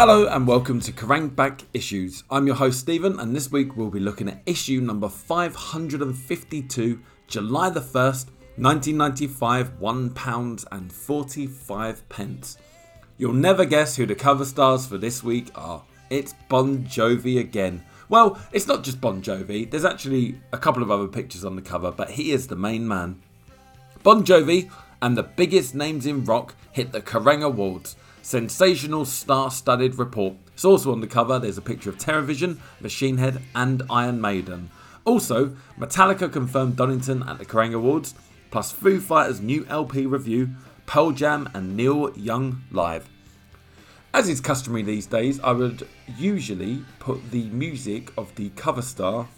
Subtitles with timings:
[0.00, 2.24] Hello and welcome to Kerrang Back Issues.
[2.30, 7.68] I'm your host Stephen, and this week we'll be looking at issue number 552, July
[7.68, 12.56] the 1st, 1995, £1 and 45 pence.
[13.18, 15.82] You'll never guess who the cover stars for this week are.
[16.08, 17.84] It's Bon Jovi again.
[18.08, 21.62] Well, it's not just Bon Jovi, there's actually a couple of other pictures on the
[21.62, 23.20] cover, but he is the main man.
[24.02, 24.70] Bon Jovi
[25.02, 27.96] and the biggest names in rock hit the Kerrang Awards.
[28.22, 30.34] Sensational star studded report.
[30.52, 34.70] It's also on the cover, there's a picture of Terrorvision, Machine Head, and Iron Maiden.
[35.04, 38.14] Also, Metallica confirmed Donington at the Kerrang Awards,
[38.50, 40.50] plus Foo Fighters' new LP review,
[40.86, 43.08] Pearl Jam, and Neil Young live.
[44.12, 45.86] As is customary these days, I would
[46.18, 49.28] usually put the music of the cover star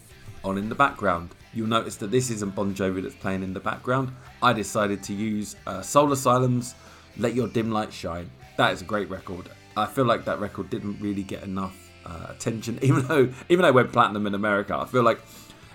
[0.42, 1.30] on in the background.
[1.54, 4.12] You'll notice that this isn't Bon Jovi that's playing in the background.
[4.42, 6.74] I decided to use uh, Soul Asylum's
[7.18, 8.30] Let Your Dim Light Shine.
[8.62, 9.48] That is a great record.
[9.76, 13.68] I feel like that record didn't really get enough uh, attention, even though even though
[13.68, 14.78] it went platinum in America.
[14.78, 15.20] I feel like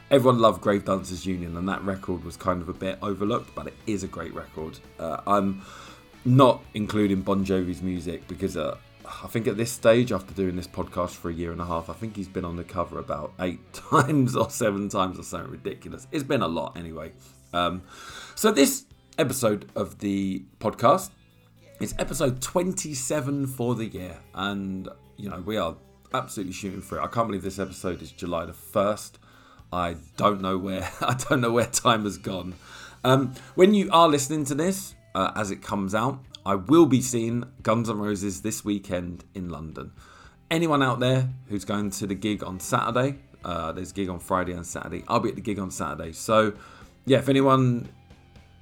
[0.09, 3.67] everyone loved Grave Dancers Union, and that record was kind of a bit overlooked, but
[3.67, 4.79] it is a great record.
[4.97, 5.63] Uh, I'm
[6.23, 10.65] not including Bon Jovi's music because uh, I think at this stage, after doing this
[10.65, 13.33] podcast for a year and a half, I think he's been on the cover about
[13.41, 16.07] eight times or seven times or something ridiculous.
[16.13, 17.11] It's been a lot anyway.
[17.51, 17.81] Um,
[18.35, 18.85] so this
[19.17, 21.09] episode of the podcast
[21.79, 25.75] is episode 27 for the year, and you know we are
[26.13, 27.01] absolutely shooting for it.
[27.01, 29.19] I can't believe this episode is July the first.
[29.71, 32.55] I don't know where I don't know where time has gone.
[33.03, 37.01] Um, when you are listening to this uh, as it comes out, I will be
[37.01, 39.91] seeing Guns N' Roses this weekend in London.
[40.49, 44.19] Anyone out there who's going to the gig on Saturday, uh, there's a gig on
[44.19, 45.03] Friday and Saturday.
[45.07, 46.13] I'll be at the gig on Saturday.
[46.13, 46.53] So,
[47.05, 47.89] yeah, if anyone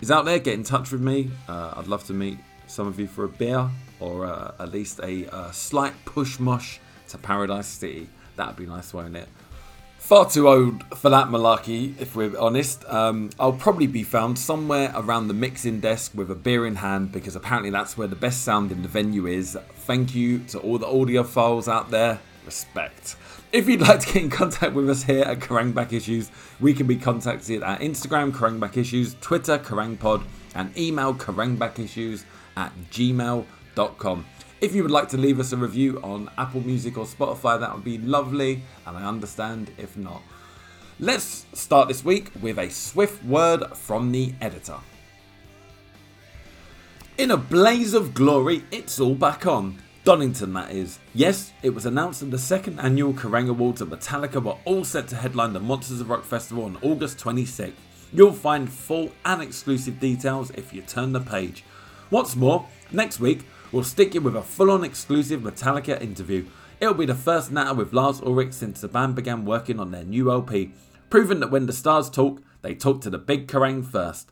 [0.01, 1.29] is out there, get in touch with me.
[1.47, 2.39] Uh, I'd love to meet
[2.75, 3.69] some of you for a beer
[4.01, 8.09] or uh, at least a uh, slight push mush to Paradise City.
[8.35, 9.29] That'd be nice, won't it?
[9.97, 12.83] Far too old for that malarkey, if we're honest.
[12.85, 17.11] Um, I'll probably be found somewhere around the mixing desk with a beer in hand
[17.13, 19.57] because apparently that's where the best sound in the venue is.
[19.87, 22.19] Thank you to all the audiophiles out there.
[22.45, 23.15] Respect.
[23.51, 26.73] If you'd like to get in contact with us here at Kerrang Back Issues, we
[26.73, 30.23] can be contacted at Instagram, Kerrang Back Issues, Twitter, Kerrang Pod,
[30.55, 32.23] and email kerrangbackissues
[32.55, 34.25] at gmail.com.
[34.61, 37.73] If you would like to leave us a review on Apple Music or Spotify, that
[37.73, 40.21] would be lovely, and I understand if not.
[40.99, 44.77] Let's start this week with a swift word from the editor.
[47.17, 49.81] In a blaze of glory, it's all back on.
[50.05, 50.99] Donington, that is.
[51.13, 55.07] Yes, it was announced that the second annual Kerrang Awards at Metallica were all set
[55.09, 57.73] to headline the Monsters of Rock Festival on August 26th.
[58.13, 61.63] You'll find full and exclusive details if you turn the page.
[62.11, 66.45] What's more, next week we'll stick you with a full on exclusive Metallica interview.
[66.79, 70.03] It'll be the first natter with Lars Ulrich since the band began working on their
[70.03, 70.71] new LP,
[71.09, 74.31] proving that when the stars talk, they talk to the big Kerrang first.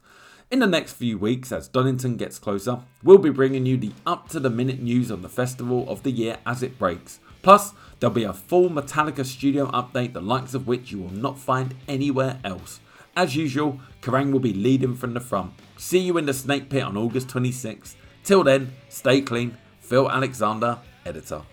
[0.51, 4.29] In the next few weeks, as Donington gets closer, we'll be bringing you the up
[4.29, 7.19] to the minute news on the festival of the year as it breaks.
[7.41, 11.39] Plus, there'll be a full Metallica studio update, the likes of which you will not
[11.39, 12.79] find anywhere else.
[13.15, 15.51] As usual, Kerrang will be leading from the front.
[15.77, 17.94] See you in the Snake Pit on August 26th.
[18.24, 19.56] Till then, stay clean.
[19.81, 21.44] Phil Alexander, editor.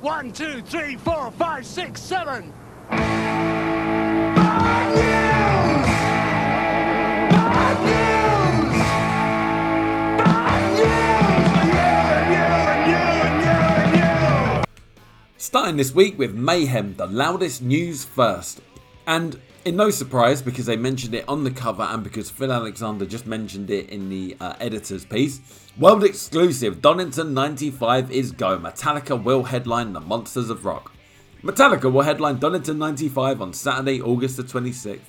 [0.00, 2.54] One, two, three, four, five, six, seven.
[15.36, 18.62] Starting this week with Mayhem, the loudest news first.
[19.06, 23.04] And in no surprise, because they mentioned it on the cover and because Phil Alexander
[23.04, 25.40] just mentioned it in the uh, editor's piece,
[25.78, 28.58] world exclusive Donington 95 is go.
[28.58, 30.92] Metallica will headline the Monsters of Rock.
[31.42, 35.00] Metallica will headline Donington 95 on Saturday, August the 26th.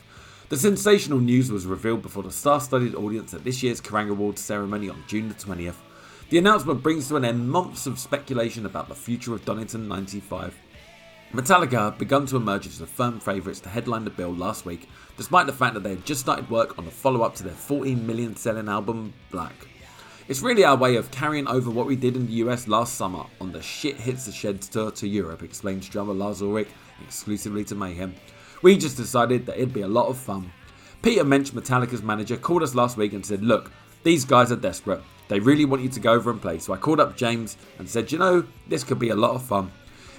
[0.49, 4.41] The sensational news was revealed before the star studded audience at this year's Kerrang Awards
[4.41, 5.75] ceremony on June the 20th.
[6.29, 10.57] The announcement brings to an end months of speculation about the future of Donington 95.
[11.33, 14.89] Metallica have begun to emerge as the firm favourites to headline the bill last week,
[15.15, 17.53] despite the fact that they had just started work on the follow up to their
[17.53, 19.53] 14 million selling album, Black.
[20.27, 23.23] It's really our way of carrying over what we did in the US last summer
[23.39, 26.67] on the Shit Hits the Sheds tour to Europe, explains drummer Lars Ulrich
[27.01, 28.13] exclusively to Mayhem.
[28.61, 30.51] We just decided that it'd be a lot of fun.
[31.01, 33.71] Peter Mensch, Metallica's manager, called us last week and said, Look,
[34.03, 35.01] these guys are desperate.
[35.29, 36.59] They really want you to go over and play.
[36.59, 39.41] So I called up James and said, You know, this could be a lot of
[39.41, 39.71] fun.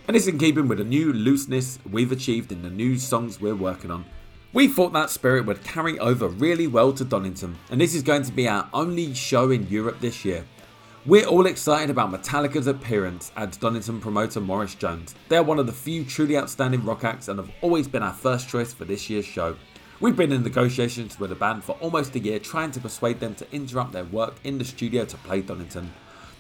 [0.08, 3.54] And it's in keeping with the new looseness we've achieved in the new songs we're
[3.54, 4.04] working on.
[4.52, 8.24] We thought that spirit would carry over really well to Donington, and this is going
[8.24, 10.44] to be our only show in Europe this year.
[11.06, 15.14] We're all excited about Metallica's appearance, adds Donington promoter Maurice Jones.
[15.28, 18.48] They're one of the few truly outstanding rock acts and have always been our first
[18.48, 19.56] choice for this year's show.
[20.00, 23.34] We've been in negotiations with the band for almost a year trying to persuade them
[23.36, 25.92] to interrupt their work in the studio to play Donington.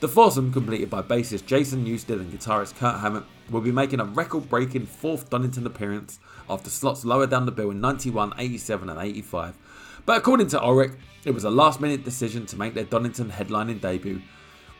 [0.02, 3.22] The foursome, completed by bassist Jason Newsted and guitarist Kirk Hammett,
[3.52, 6.18] will be making a record breaking fourth Donington appearance
[6.50, 9.56] after slots lower down the bill in 91, 87, and 85.
[10.04, 10.94] But according to Ulrich,
[11.24, 14.20] it was a last minute decision to make their Donington headlining debut.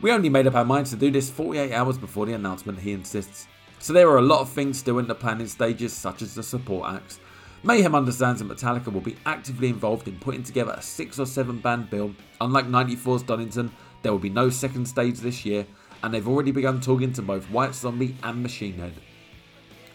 [0.01, 2.91] We only made up our minds to do this 48 hours before the announcement, he
[2.91, 3.47] insists.
[3.79, 6.43] So there are a lot of things still in the planning stages, such as the
[6.43, 7.21] support acts.
[7.65, 11.59] Mayhem understands that Metallica will be actively involved in putting together a six or seven
[11.59, 12.13] band bill.
[12.41, 13.71] Unlike 94's Donington,
[14.03, 15.65] there will be no second stage this year,
[16.03, 18.93] and they've already begun talking to both White Zombie and Machine Head.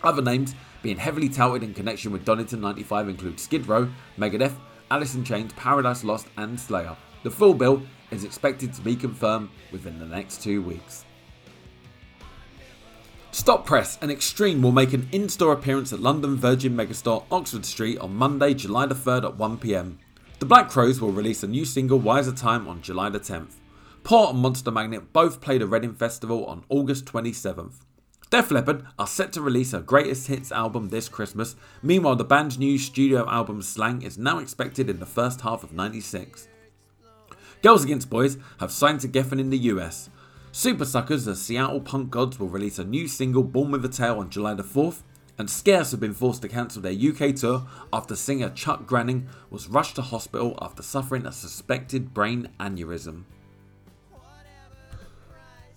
[0.02, 4.54] Other names being heavily touted in connection with Donington 95 include Skid Row, Megadeth,
[4.90, 6.96] Alice in Chains, Paradise Lost, and Slayer.
[7.22, 11.04] The full bill is expected to be confirmed within the next two weeks.
[13.32, 17.66] Stop Press and Extreme will make an in store appearance at London Virgin Megastore, Oxford
[17.66, 19.96] Street on Monday, July the 3rd at 1pm.
[20.38, 23.57] The Black Crowes will release a new single, Wiser Time, on July the 10th.
[24.08, 27.74] Port and Monster Magnet both played a Reading Festival on August 27th.
[28.30, 31.56] Def Leppard are set to release a greatest hits album this Christmas.
[31.82, 35.74] Meanwhile, the band's new studio album Slang is now expected in the first half of
[35.74, 36.48] 96.
[37.62, 40.08] Girls Against Boys have signed to Geffen in the US.
[40.52, 44.30] Supersuckers, the Seattle punk gods, will release a new single, Born with a Tail, on
[44.30, 45.02] July the 4th.
[45.36, 49.68] And Scarce have been forced to cancel their UK tour after singer Chuck Granning was
[49.68, 53.24] rushed to hospital after suffering a suspected brain aneurysm.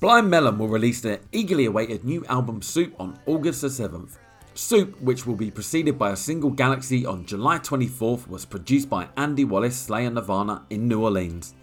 [0.02, 4.18] Blind Melon will release their eagerly awaited new album Soup on August the 7th.
[4.56, 9.10] Soup, which will be preceded by a single Galaxy on July 24th, was produced by
[9.16, 11.54] Andy Wallace, Slayer Nirvana in New Orleans.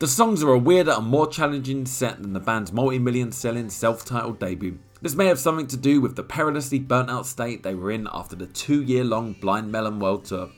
[0.00, 3.70] The songs are a weirder and more challenging set than the band's multi million selling
[3.70, 4.80] self titled debut.
[5.00, 8.08] This may have something to do with the perilously burnt out state they were in
[8.12, 10.50] after the two year long Blind Melon World Tour.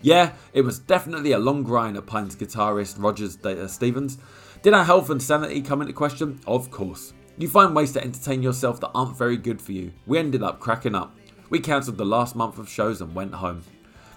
[0.00, 4.16] Yeah, it was definitely a long grind, opines guitarist Rogers uh, Stevens.
[4.62, 6.38] Did our health and sanity come into question?
[6.46, 7.14] Of course.
[7.36, 9.92] You find ways to entertain yourself that aren't very good for you.
[10.06, 11.16] We ended up cracking up.
[11.50, 13.64] We cancelled the last month of shows and went home.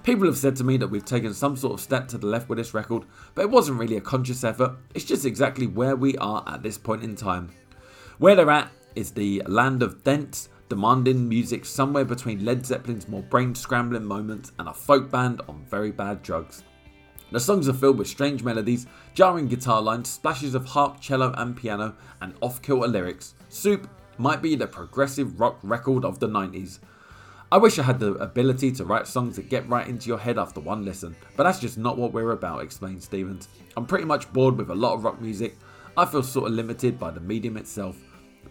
[0.04, 2.48] People have said to me that we've taken some sort of step to the left
[2.48, 6.16] with this record, but it wasn't really a conscious effort, it's just exactly where we
[6.18, 7.50] are at this point in time.
[8.20, 13.24] Where they're at is the land of dense, demanding music somewhere between Led Zeppelin's more
[13.24, 16.62] brain scrambling moments and a folk band on very bad drugs.
[17.36, 21.54] The songs are filled with strange melodies, jarring guitar lines, splashes of harp, cello, and
[21.56, 23.36] piano, and off kilter lyrics.
[23.50, 23.88] Soup
[24.18, 26.80] might be the progressive rock record of the 90s,
[27.51, 30.39] I wish I had the ability to write songs that get right into your head
[30.39, 33.50] after one listen, but that's just not what we're about, explained Stevens.
[33.77, 35.58] I'm pretty much bored with a lot of rock music.
[35.96, 37.98] I feel sort of limited by the medium itself.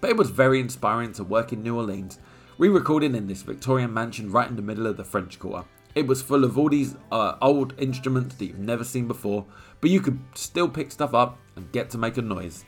[0.01, 2.19] But it was very inspiring to work in New Orleans.
[2.57, 5.67] We recorded in this Victorian mansion right in the middle of the French Quarter.
[5.95, 9.45] It was full of all these uh, old instruments that you've never seen before,
[9.81, 12.65] but you could still pick stuff up and get to make a noise.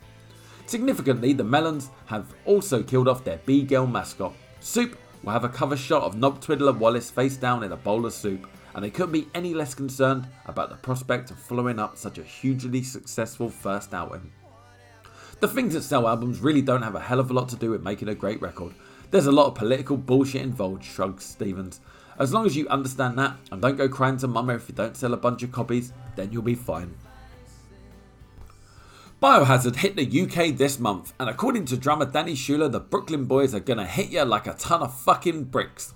[0.66, 4.34] Significantly, the Melons have also killed off their B Girl mascot.
[4.60, 8.06] Soup will have a cover shot of Knob Twiddler Wallace face down in a bowl
[8.06, 11.96] of soup, and they couldn't be any less concerned about the prospect of following up
[11.96, 14.30] such a hugely successful first outing.
[15.40, 17.70] The things that sell albums really don't have a hell of a lot to do
[17.70, 18.74] with making a great record.
[19.10, 21.80] There's a lot of political bullshit involved, shrugs Stevens.
[22.18, 24.96] As long as you understand that and don't go crying to mama if you don't
[24.96, 26.94] sell a bunch of copies, then you'll be fine.
[29.22, 33.54] Biohazard hit the UK this month, and according to drummer Danny Schuler, the Brooklyn Boys
[33.54, 35.94] are gonna hit you like a ton of fucking bricks.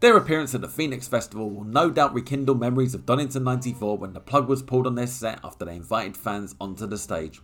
[0.00, 4.12] Their appearance at the Phoenix Festival will no doubt rekindle memories of Donington 94 when
[4.12, 7.40] the plug was pulled on their set after they invited fans onto the stage.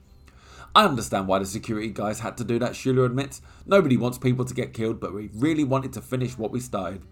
[0.75, 3.41] I understand why the security guys had to do that, Schuler admits.
[3.65, 7.03] Nobody wants people to get killed, but we really wanted to finish what we started.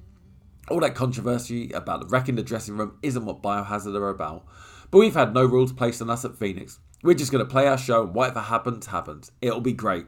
[0.68, 4.44] All that controversy about wrecking the dressing room isn't what Biohazard are about.
[4.90, 6.80] But we've had no rules placed on us at Phoenix.
[7.04, 9.30] We're just going to play our show and whatever happens, happens.
[9.40, 10.06] It'll be great.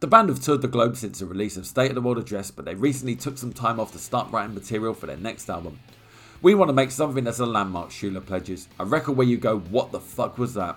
[0.00, 2.50] The band have toured the globe since the release of State of the World Address,
[2.50, 5.78] but they recently took some time off to start writing material for their next album.
[6.42, 8.68] We want to make something that's a landmark, Schuler pledges.
[8.80, 10.76] A record where you go, what the fuck was that?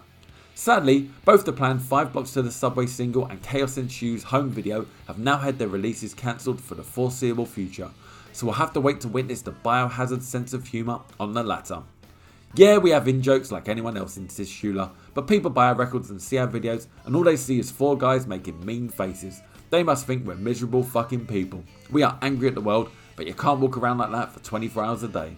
[0.54, 4.50] Sadly, both the planned Five Blocks to the Subway single and Chaos in Shoes home
[4.50, 7.90] video have now had their releases cancelled for the foreseeable future,
[8.34, 11.84] so we'll have to wait to witness the biohazard sense of humour on the latter.
[12.54, 16.10] Yeah, we have in jokes like anyone else, insists Schuler, but people buy our records
[16.10, 19.42] and see our videos, and all they see is four guys making mean faces.
[19.70, 21.64] They must think we're miserable fucking people.
[21.90, 24.84] We are angry at the world, but you can't walk around like that for 24
[24.84, 25.38] hours a day.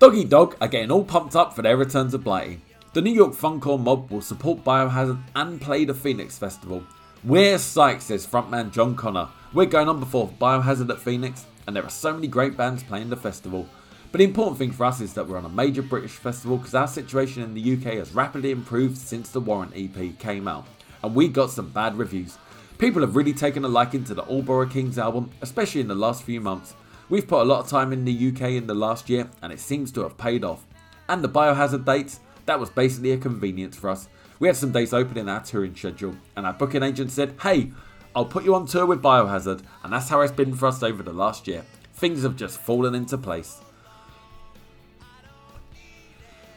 [0.00, 2.60] Dog Eat Dog are getting all pumped up for their return to Blighty.
[2.92, 6.82] The New York Funcore Mob will support Biohazard and play the Phoenix Festival.
[7.26, 9.26] We're psyched, says frontman John Connor.
[9.52, 13.10] We're going on before Biohazard at Phoenix, and there are so many great bands playing
[13.10, 13.68] the festival.
[14.12, 16.76] But the important thing for us is that we're on a major British festival because
[16.76, 20.68] our situation in the UK has rapidly improved since the Warrant EP came out,
[21.02, 22.38] and we got some bad reviews.
[22.78, 26.22] People have really taken a liking to the Allboro Kings album, especially in the last
[26.22, 26.76] few months.
[27.08, 29.58] We've put a lot of time in the UK in the last year, and it
[29.58, 30.64] seems to have paid off.
[31.08, 34.08] And the Biohazard dates, that was basically a convenience for us.
[34.38, 37.70] We had some dates open in our touring schedule, and our booking agent said, Hey,
[38.14, 41.02] I'll put you on tour with Biohazard, and that's how it's been for us over
[41.02, 41.64] the last year.
[41.94, 43.60] Things have just fallen into place.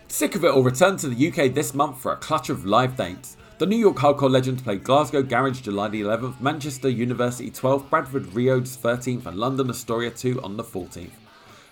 [0.07, 2.97] Sick of It will return to the UK this month for a clutch of live
[2.97, 3.37] dates.
[3.59, 8.33] The New York hardcore legends play Glasgow Garage July the 11th, Manchester University 12th, Bradford
[8.33, 11.11] Riodes 13th, and London Astoria 2 on the 14th.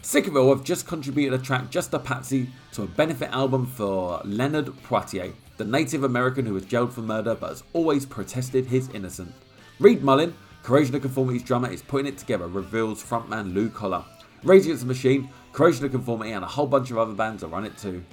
[0.02, 3.66] Sick of It have just contributed a track Just a Patsy to a benefit album
[3.66, 8.68] for Leonard Peltier, the Native American who was jailed for murder but has always protested
[8.68, 9.34] his innocence.
[9.80, 14.04] Reed Mullin, Corrosion of Conformity's drummer, is putting it together, reveals frontman Lou Koller.
[14.44, 17.54] Rage Against the Machine, Corrosion of Conformity, and a whole bunch of other bands are
[17.54, 18.04] on it too.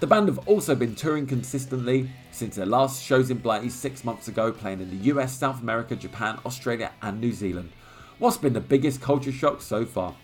[0.00, 4.28] The band have also been touring consistently since their last shows in Blighty six months
[4.28, 7.72] ago, playing in the US, South America, Japan, Australia, and New Zealand.
[8.18, 10.14] What's been the biggest culture shock so far?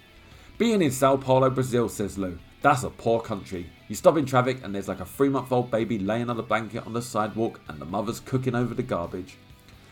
[0.58, 3.66] Being in Sao Paulo, Brazil, says Lou, that's a poor country.
[3.88, 6.42] You stop in traffic and there's like a three month old baby laying on a
[6.42, 9.36] blanket on the sidewalk and the mother's cooking over the garbage.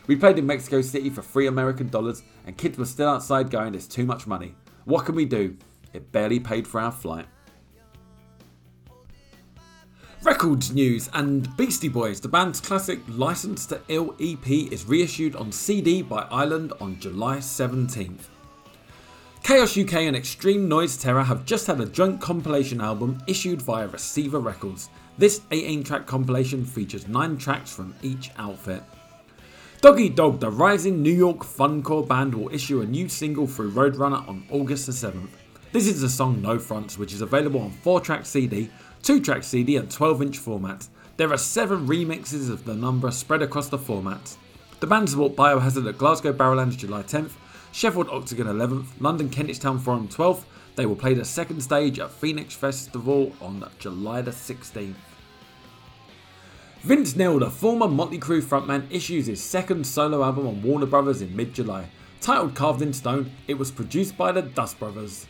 [0.06, 3.74] We played in Mexico City for three American dollars and kids were still outside going,
[3.74, 4.54] it's too much money.
[4.84, 5.56] What can we do?
[5.92, 7.26] It barely paid for our flight.
[10.22, 15.50] Records news and Beastie Boys, the band's classic License to Ill EP, is reissued on
[15.50, 18.26] CD by Island on July 17th.
[19.42, 23.88] Chaos UK and Extreme Noise Terror have just had a joint compilation album issued via
[23.88, 24.90] Receiver Records.
[25.16, 28.82] This 18 track compilation features 9 tracks from each outfit.
[29.80, 33.72] Dog Eat Dog, the rising New York funcore band, will issue a new single through
[33.72, 35.30] Roadrunner on August the 7th.
[35.72, 38.68] This is the song No Fronts, which is available on 4 track CD
[39.02, 40.88] 2 track CD and 12 inch formats.
[41.16, 44.36] There are 7 remixes of the number spread across the formats.
[44.80, 47.32] The band support Biohazard at Glasgow Barrowlands July 10th,
[47.72, 50.44] Sheffield Octagon 11th, London Kentish Town Forum 12th.
[50.76, 54.94] They will play the second stage at Phoenix Festival on July the 16th.
[56.82, 61.20] Vince Neil, the former Motley Crue frontman, issues his second solo album on Warner Brothers
[61.20, 61.86] in mid July.
[62.20, 65.26] Titled Carved in Stone, it was produced by the Dust Brothers.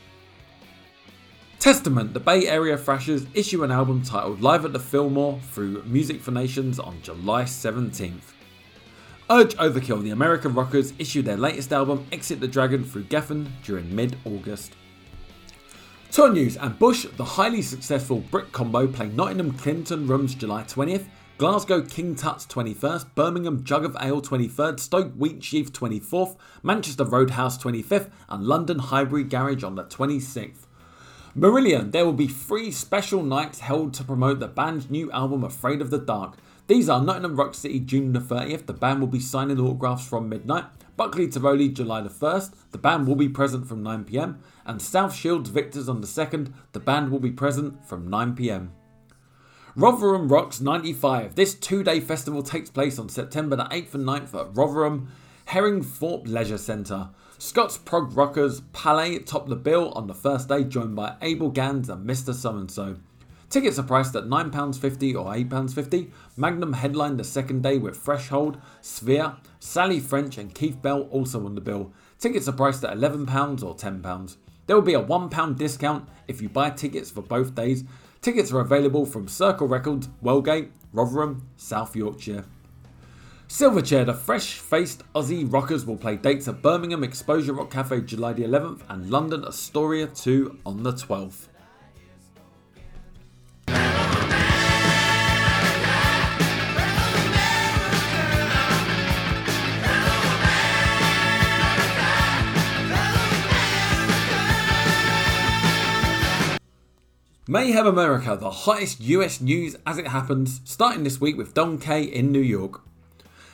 [1.58, 6.20] Testament, the Bay Area Thrashers, issue an album titled Live at the Fillmore through Music
[6.20, 8.32] for Nations on July 17th.
[9.32, 13.94] Urge Overkill, the American rockers, issued their latest album Exit the Dragon through Geffen during
[13.94, 14.72] mid August.
[16.10, 21.04] Tour news and Bush, the highly successful Brit combo, play Nottingham Clinton Rooms July 20th,
[21.38, 28.10] Glasgow King Tut's 21st, Birmingham Jug of Ale 23rd, Stoke Wheatsheaf 24th, Manchester Roadhouse 25th,
[28.28, 30.66] and London Highbury Garage on the 26th.
[31.38, 35.80] Marillion, there will be three special nights held to promote the band's new album Afraid
[35.80, 36.36] of the Dark.
[36.70, 38.66] These are Nottingham Rock City, June the 30th.
[38.66, 40.66] The band will be signing autographs from midnight.
[40.96, 42.54] Buckley Tivoli, July the 1st.
[42.70, 44.36] The band will be present from 9pm.
[44.64, 46.52] And South Shields Victors on the 2nd.
[46.70, 48.68] The band will be present from 9pm.
[49.74, 51.34] Rotherham Rocks 95.
[51.34, 55.08] This two day festival takes place on September the 8th and 9th at Rotherham
[55.48, 57.08] Herringthorpe Leisure Centre.
[57.36, 61.88] Scott's Prog Rockers Pallas top the bill on the first day, joined by Abel Ganz
[61.88, 62.32] and Mr.
[62.32, 62.98] So and So.
[63.50, 66.12] Tickets are priced at £9.50 or £8.50.
[66.36, 71.56] Magnum headlined the second day with Threshold, Sphere, Sally French, and Keith Bell also on
[71.56, 71.92] the bill.
[72.20, 74.36] Tickets are priced at £11 or £10.
[74.66, 77.82] There will be a £1 discount if you buy tickets for both days.
[78.20, 82.44] Tickets are available from Circle Records, Wellgate, Rotherham, South Yorkshire.
[83.48, 88.32] Silverchair, the fresh faced Aussie rockers will play dates at Birmingham Exposure Rock Cafe July
[88.32, 91.48] the 11th and London Astoria 2 on the 12th.
[107.50, 112.04] Mayhem America, the hottest US news as it happens, starting this week with Don Kaye
[112.04, 112.80] in New York.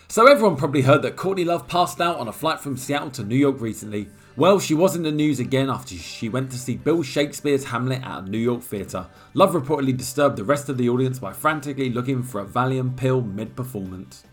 [0.06, 3.24] So everyone probably heard that Courtney Love passed out on a flight from Seattle to
[3.24, 4.10] New York recently.
[4.36, 8.02] Well, she was in the news again after she went to see Bill Shakespeare's Hamlet
[8.02, 9.06] at a New York theatre.
[9.32, 13.22] Love reportedly disturbed the rest of the audience by frantically looking for a Valium pill
[13.22, 14.24] mid performance.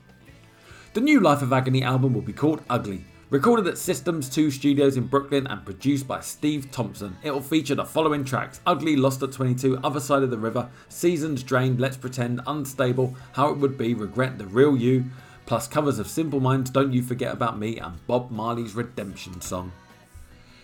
[0.94, 3.06] The new Life of Agony album will be called Ugly.
[3.34, 7.74] Recorded at Systems 2 Studios in Brooklyn and produced by Steve Thompson, it will feature
[7.74, 11.98] the following tracks Ugly, Lost at 22, Other Side of the River, Seasons Drained, Let's
[11.98, 15.06] Pretend, Unstable, How It Would Be, Regret, The Real You,
[15.48, 19.72] plus covers of Simple Minds, Don't You Forget About Me, and Bob Marley's Redemption song.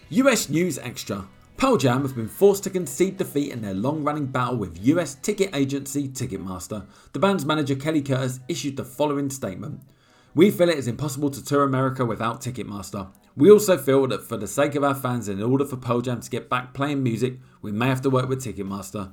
[0.10, 1.26] US News Extra
[1.58, 5.16] Pearl Jam have been forced to concede defeat in their long running battle with US
[5.16, 6.86] ticket agency Ticketmaster.
[7.14, 9.82] The band's manager Kelly Curtis issued the following statement.
[10.40, 13.10] We feel it is impossible to tour America without Ticketmaster.
[13.36, 16.00] We also feel that for the sake of our fans and in order for Pearl
[16.00, 19.12] Jam to get back playing music, we may have to work with Ticketmaster.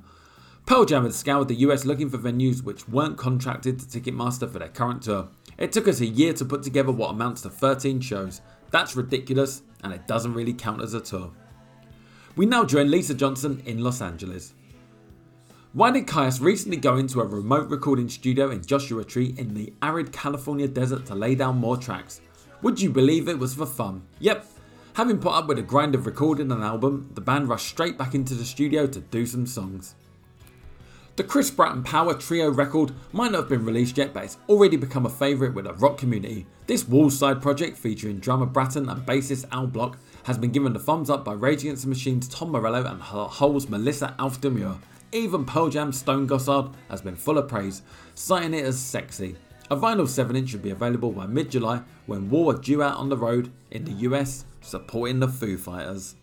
[0.65, 4.59] Pearl Jam had scoured the US looking for venues which weren't contracted to Ticketmaster for
[4.59, 5.27] their current tour.
[5.57, 8.39] It took us a year to put together what amounts to 13 shows.
[8.71, 11.33] That's ridiculous, and it doesn't really count as a tour.
[12.37, 14.53] We now join Lisa Johnson in Los Angeles.
[15.77, 19.71] Why did Kyuss recently go into a remote recording studio in Joshua Tree in the
[19.83, 22.19] arid California desert to lay down more tracks?
[22.63, 24.01] Would you believe it was for fun?
[24.17, 24.47] Yep.
[24.93, 28.15] Having put up with a grind of recording an album, the band rushed straight back
[28.15, 29.93] into the studio to do some songs.
[31.15, 34.77] The Chris Bratton Power Trio record might not have been released yet, but it's already
[34.77, 36.47] become a favourite with the rock community.
[36.65, 41.11] This Wallside project featuring drummer Bratton and bassist Al Block has been given the thumbs
[41.11, 44.79] up by Rage Against the Machine's Tom Morello and Hole's Melissa Maur.
[45.13, 47.81] Even Pearl Jam's Stone Gossard has been full of praise,
[48.13, 49.37] citing it as sexy.
[49.69, 52.97] A vinyl 7 inch should be available by mid July when War are due out
[52.97, 56.15] on the road in the US supporting the Foo Fighters.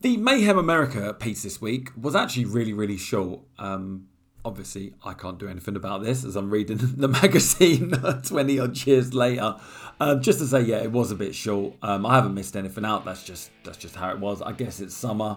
[0.00, 3.40] The Mayhem America piece this week was actually really, really short.
[3.58, 4.08] Um,
[4.44, 7.90] obviously, I can't do anything about this as I'm reading the magazine
[8.22, 9.56] 20 odd years later.
[10.00, 11.74] Um, just to say, yeah, it was a bit short.
[11.82, 13.04] Um, I haven't missed anything out.
[13.04, 14.42] That's just that's just how it was.
[14.42, 15.36] I guess it's summer.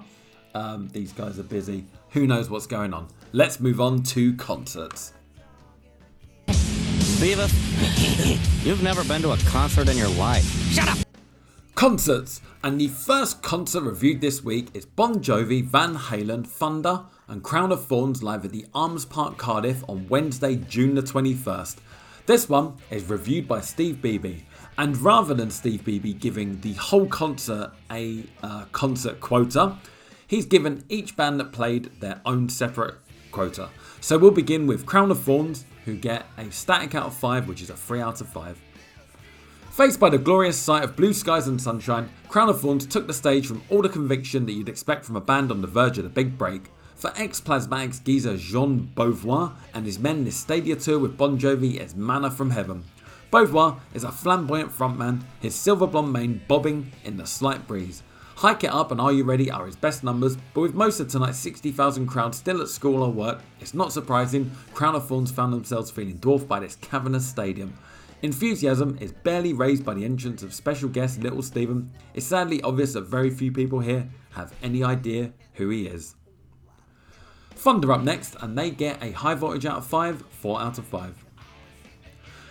[0.57, 1.85] Um, these guys are busy.
[2.09, 3.09] Who knows what's going on?
[3.31, 5.13] Let's move on to concerts.
[6.47, 7.53] Beavis,
[8.65, 10.43] you've never been to a concert in your life.
[10.71, 10.97] Shut up!
[11.75, 12.41] Concerts!
[12.63, 17.71] And the first concert reviewed this week is Bon Jovi, Van Halen, Thunder, and Crown
[17.71, 21.77] of Thorns live at the Arms Park Cardiff on Wednesday, June the 21st.
[22.25, 24.41] This one is reviewed by Steve Beebee,
[24.79, 29.77] and rather than Steve Beebee giving the whole concert a uh, concert quota,
[30.27, 32.95] he's given each band that played their own separate
[33.31, 33.69] quota.
[34.01, 37.61] So we'll begin with Crown of Thorns, who get a static out of 5, which
[37.61, 38.61] is a 3 out of 5.
[39.71, 43.13] Faced by the glorious sight of blue skies and sunshine, Crown of Thorns took the
[43.13, 46.03] stage from all the conviction that you'd expect from a band on the verge of
[46.03, 46.71] the big break.
[46.95, 51.79] For ex Plasmatics geezer Jean Beauvoir and his men, this Stadia tour with Bon Jovi
[51.79, 52.85] is manna from heaven.
[53.31, 58.01] Beauvoir is a flamboyant frontman, his silver blonde mane bobbing in the slight breeze.
[58.37, 61.07] Hike It Up and Are You Ready are his best numbers, but with most of
[61.07, 65.51] tonight's 60,000 crowd still at school or work, it's not surprising Crown of Thorns found
[65.51, 67.73] themselves feeling dwarfed by this cavernous stadium.
[68.21, 71.89] Enthusiasm is barely raised by the entrance of special guest Little Steven.
[72.13, 76.13] It's sadly obvious that very few people here have any idea who he is.
[77.55, 80.85] Thunder up next, and they get a high voltage out of 5, 4 out of
[80.85, 81.25] 5.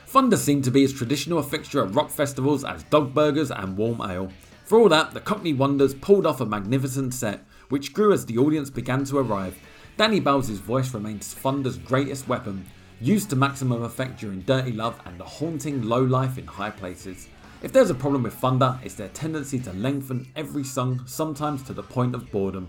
[0.06, 3.76] Thunder seem to be as traditional a fixture at rock festivals as dog burgers and
[3.76, 4.32] warm ale.
[4.66, 8.36] For all that, the Cockney Wonders pulled off a magnificent set, which grew as the
[8.36, 9.56] audience began to arrive.
[9.96, 12.66] Danny Bowes' voice remains Thunder's greatest weapon,
[13.00, 17.28] used to maximum effect during Dirty Love and the haunting low life in high places.
[17.62, 21.72] If there's a problem with Thunder, it's their tendency to lengthen every song, sometimes to
[21.72, 22.68] the point of boredom.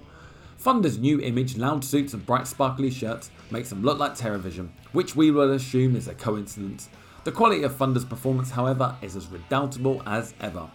[0.60, 5.16] Thunder's new image, loud suits and bright sparkly shirts, makes them look like Terrorvision, which
[5.16, 6.90] we will assume is a coincidence.
[7.24, 10.70] The quality of Thunder's performance, however, is as redoubtable as ever.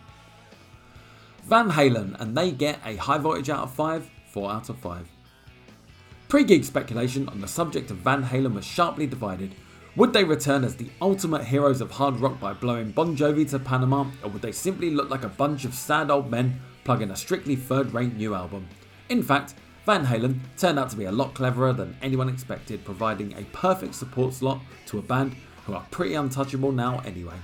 [1.45, 5.09] Van Halen, and they get a high voltage out of 5, 4 out of 5.
[6.29, 9.55] Pre gig speculation on the subject of Van Halen was sharply divided.
[9.97, 13.59] Would they return as the ultimate heroes of hard rock by blowing Bon Jovi to
[13.59, 17.17] Panama, or would they simply look like a bunch of sad old men plugging a
[17.17, 18.69] strictly third rate new album?
[19.09, 23.33] In fact, Van Halen turned out to be a lot cleverer than anyone expected, providing
[23.35, 25.35] a perfect support slot to a band
[25.67, 27.37] who are pretty untouchable now anyway.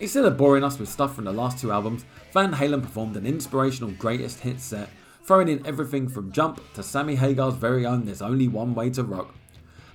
[0.00, 3.26] Instead of boring us with stuff from the last two albums, Van Halen performed an
[3.26, 4.88] inspirational greatest hits set,
[5.24, 9.02] throwing in everything from Jump to Sammy Hagar's very own There's Only One Way to
[9.02, 9.34] Rock.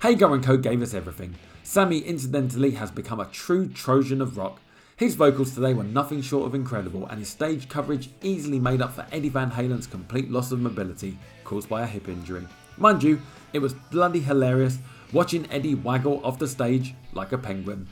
[0.02, 1.34] Hagar and Co gave us everything.
[1.62, 4.60] Sammy, incidentally, has become a true Trojan of rock.
[4.96, 8.92] His vocals today were nothing short of incredible, and his stage coverage easily made up
[8.92, 12.46] for Eddie Van Halen's complete loss of mobility caused by a hip injury.
[12.76, 13.22] Mind you,
[13.54, 14.78] it was bloody hilarious
[15.14, 17.88] watching Eddie waggle off the stage like a penguin.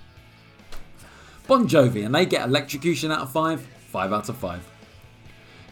[1.48, 4.68] Bon Jovi, and they get electrocution out of 5, 5 out of 5.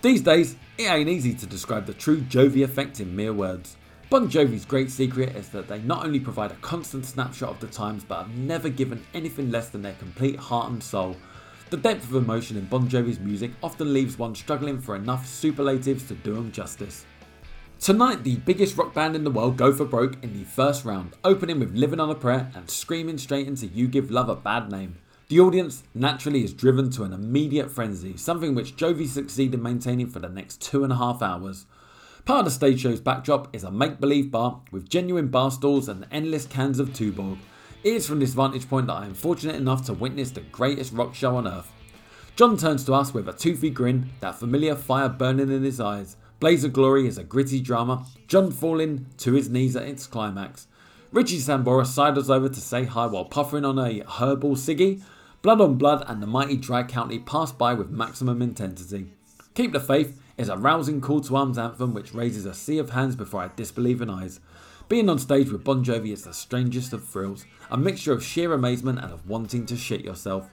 [0.03, 3.77] These days, it ain't easy to describe the true Jovi effect in mere words.
[4.11, 7.69] Bon Jovi's great secret is that they not only provide a constant snapshot of the
[7.69, 11.17] times, but have never given anything less than their complete heart and soul.
[11.71, 16.09] The depth of emotion in Bon Jovi's music often leaves one struggling for enough superlatives
[16.09, 17.07] to do them justice.
[17.79, 21.13] Tonight, the biggest rock band in the world go for broke in the first round,
[21.23, 24.73] opening with Living on a Prayer and screaming straight into You Give Love a Bad
[24.73, 24.97] Name.
[25.31, 30.09] The audience naturally is driven to an immediate frenzy, something which Jovi succeeded in maintaining
[30.09, 31.66] for the next two and a half hours.
[32.25, 35.88] Part of the stage show's backdrop is a make believe bar with genuine bar stools
[35.88, 37.38] and endless cans of Tuborg.
[37.85, 40.93] It is from this vantage point that I am fortunate enough to witness the greatest
[40.95, 41.71] rock show on earth.
[42.35, 46.16] John turns to us with a toothy grin, that familiar fire burning in his eyes.
[46.40, 50.66] Blaze of Glory is a gritty drama, John falling to his knees at its climax.
[51.12, 55.03] Richie Sambora sidles over to say hi while puffing on a herbal ciggy,
[55.42, 59.14] Blood on Blood and the mighty Dry County pass by with maximum intensity.
[59.55, 62.90] Keep the Faith is a rousing call to arms anthem which raises a sea of
[62.90, 64.40] hands before our disbelieving eyes.
[64.90, 68.53] Being on stage with Bon Jovi is the strangest of thrills, a mixture of sheer
[68.53, 70.50] amazement and of wanting to shit yourself.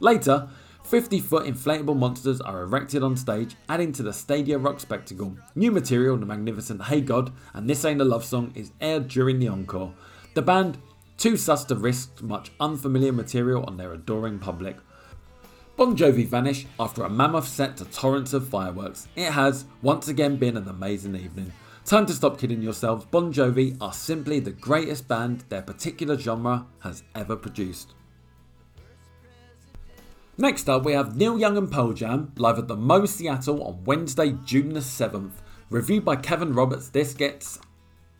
[0.00, 0.50] Later,
[0.84, 5.38] 50 foot inflatable monsters are erected on stage, adding to the Stadia Rock spectacle.
[5.54, 9.38] New material, the magnificent Hey God and This Ain't a Love Song, is aired during
[9.38, 9.94] the encore.
[10.34, 10.76] The band
[11.16, 14.76] too sus to risk much unfamiliar material on their adoring public.
[15.76, 19.08] Bon Jovi vanish after a mammoth set to torrents of fireworks.
[19.14, 21.52] It has once again been an amazing evening.
[21.84, 23.04] Time to stop kidding yourselves.
[23.04, 27.94] Bon Jovi are simply the greatest band their particular genre has ever produced.
[30.38, 33.84] Next up, we have Neil Young and Pearl Jam live at the Mo Seattle on
[33.84, 35.32] Wednesday, June the 7th.
[35.70, 37.58] Reviewed by Kevin Roberts, this gets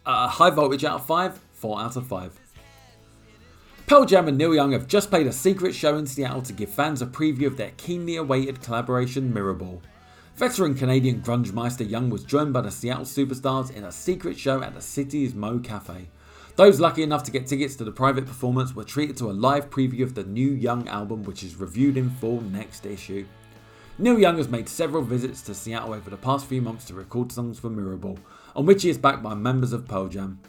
[0.07, 2.46] a high voltage out of 5, 4 out of 5.
[3.87, 6.71] Pearl Jam and Neil Young have just played a secret show in Seattle to give
[6.71, 9.81] fans a preview of their keenly awaited collaboration Mirrorball.
[10.35, 14.61] Veteran Canadian grunge meister Young was joined by the Seattle superstars in a secret show
[14.61, 16.09] at the city's Mo Cafe.
[16.57, 19.71] Those lucky enough to get tickets to the private performance were treated to a live
[19.71, 23.25] preview of the new Young album, which is reviewed in full next issue.
[23.99, 27.31] Neil Young has made several visits to Seattle over the past few months to record
[27.31, 28.19] songs for Mirrorball,
[28.57, 30.41] on which he is backed by members of Pearl Jam.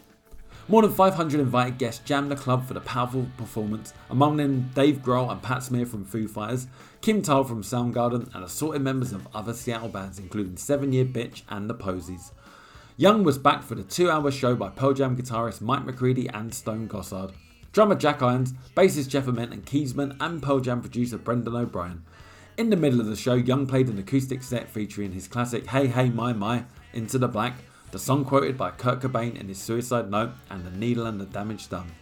[0.70, 4.98] More than 500 invited guests jammed the club for the powerful performance, among them Dave
[4.98, 6.66] Grohl and Pat Smear from Foo Fighters,
[7.00, 11.40] Kim Thayil from Soundgarden, and assorted members of other Seattle bands, including Seven Year Bitch
[11.48, 12.32] and The Posies.
[12.98, 16.52] Young was backed for the two hour show by Pearl Jam guitarist Mike McCready and
[16.52, 17.32] Stone Gossard,
[17.72, 22.04] drummer Jack Irons, bassist Jeff Ament, and keysman and Pearl Jam producer Brendan O'Brien.
[22.58, 25.86] In the middle of the show, Young played an acoustic set featuring his classic Hey
[25.86, 27.54] Hey My My, Into the Black,
[27.90, 31.24] the song quoted by Kurt Cobain in his suicide note, and The Needle and the
[31.24, 31.92] Damage Done.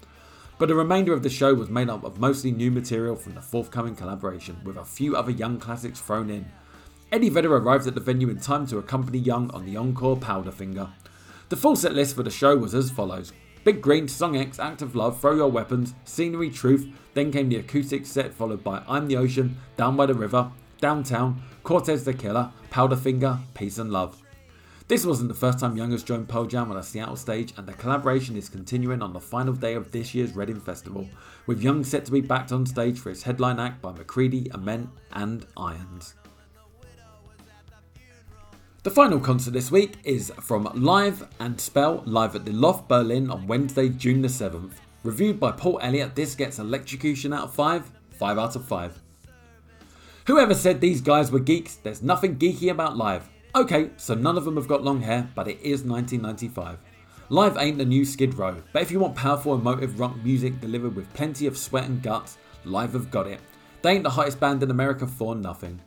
[0.58, 3.42] But the remainder of the show was made up of mostly new material from the
[3.42, 6.46] forthcoming collaboration, with a few other Young classics thrown in.
[7.12, 10.90] Eddie Vedder arrived at the venue in time to accompany Young on the encore Powderfinger.
[11.50, 14.82] The full set list for the show was as follows Big Green, Song X, Act
[14.82, 19.06] of Love, Throw Your Weapons, Scenery, Truth, then came the acoustic set followed by I'm
[19.06, 24.22] the Ocean, Down by the River, Downtown, Cortez the Killer, Powderfinger, Peace and Love.
[24.88, 27.66] This wasn't the first time Young has joined Pearl Jam on a Seattle stage, and
[27.66, 31.08] the collaboration is continuing on the final day of this year's Reading Festival,
[31.48, 34.88] with Young set to be backed on stage for his headline act by McCready, Ament,
[35.10, 36.14] and Irons.
[38.84, 43.28] The final concert this week is from Live and Spell live at the Loft Berlin
[43.28, 44.74] on Wednesday, June the 7th.
[45.02, 49.02] Reviewed by Paul Elliott, this gets electrocution out of 5, 5 out of 5.
[50.28, 53.28] Whoever said these guys were geeks, there's nothing geeky about Live.
[53.56, 56.78] Okay, so none of them have got long hair, but it is 1995.
[57.30, 60.94] Live ain't the new Skid Row, but if you want powerful emotive rock music delivered
[60.94, 63.40] with plenty of sweat and guts, Live have got it.
[63.80, 65.80] They ain't the hottest band in America for nothing.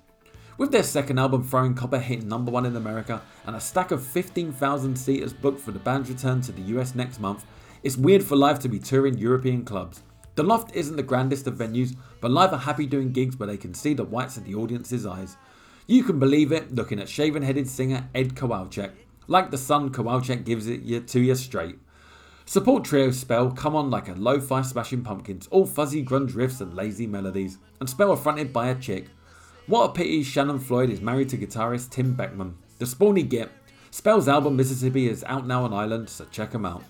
[0.57, 4.03] With their second album Throwing Copper hitting number one in America and a stack of
[4.03, 7.45] 15,000 seaters booked for the band's return to the US next month,
[7.83, 10.01] it's weird for Live to be touring European clubs.
[10.33, 13.57] The Loft isn't the grandest of venues, but Live are happy doing gigs where they
[13.57, 15.37] can see the whites of the audience's eyes.
[15.89, 18.91] You can believe it looking at shaven headed singer Ed Kowalczyk.
[19.25, 21.79] Like the sun, Kowalczyk gives it you, to you straight.
[22.45, 26.61] Support trio Spell come on like a lo fi smashing pumpkins, all fuzzy grunge riffs
[26.61, 29.07] and lazy melodies, and Spell are fronted by a chick.
[29.65, 32.55] What a pity Shannon Floyd is married to guitarist Tim Beckman.
[32.77, 33.49] The spawny git.
[33.89, 36.83] Spell's album Mississippi is out now on Island, so check them out.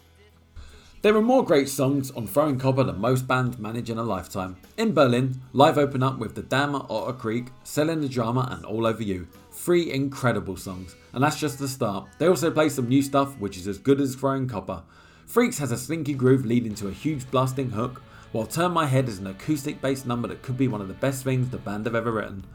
[1.01, 4.57] There are more great songs on Throwing Copper than most bands manage in a lifetime.
[4.77, 8.65] In Berlin, live open up with The Dam at Otter Creek, Selling the Drama, and
[8.65, 9.25] All Over You.
[9.49, 12.09] Three incredible songs, and that's just the start.
[12.17, 14.83] They also play some new stuff which is as good as Throwing Copper.
[15.25, 18.01] Freaks has a slinky groove leading to a huge blasting hook,
[18.33, 20.93] while Turn My Head is an acoustic based number that could be one of the
[20.95, 22.45] best things the band have ever written.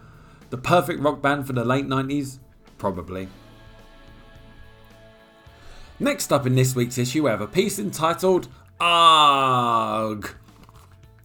[0.51, 2.41] The perfect rock band for the late 90s?
[2.77, 3.27] Probably.
[6.01, 8.49] Next up in this week's issue, we have a piece entitled
[8.81, 10.35] Arg.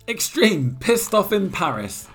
[0.08, 2.08] Extreme Pissed Off in Paris.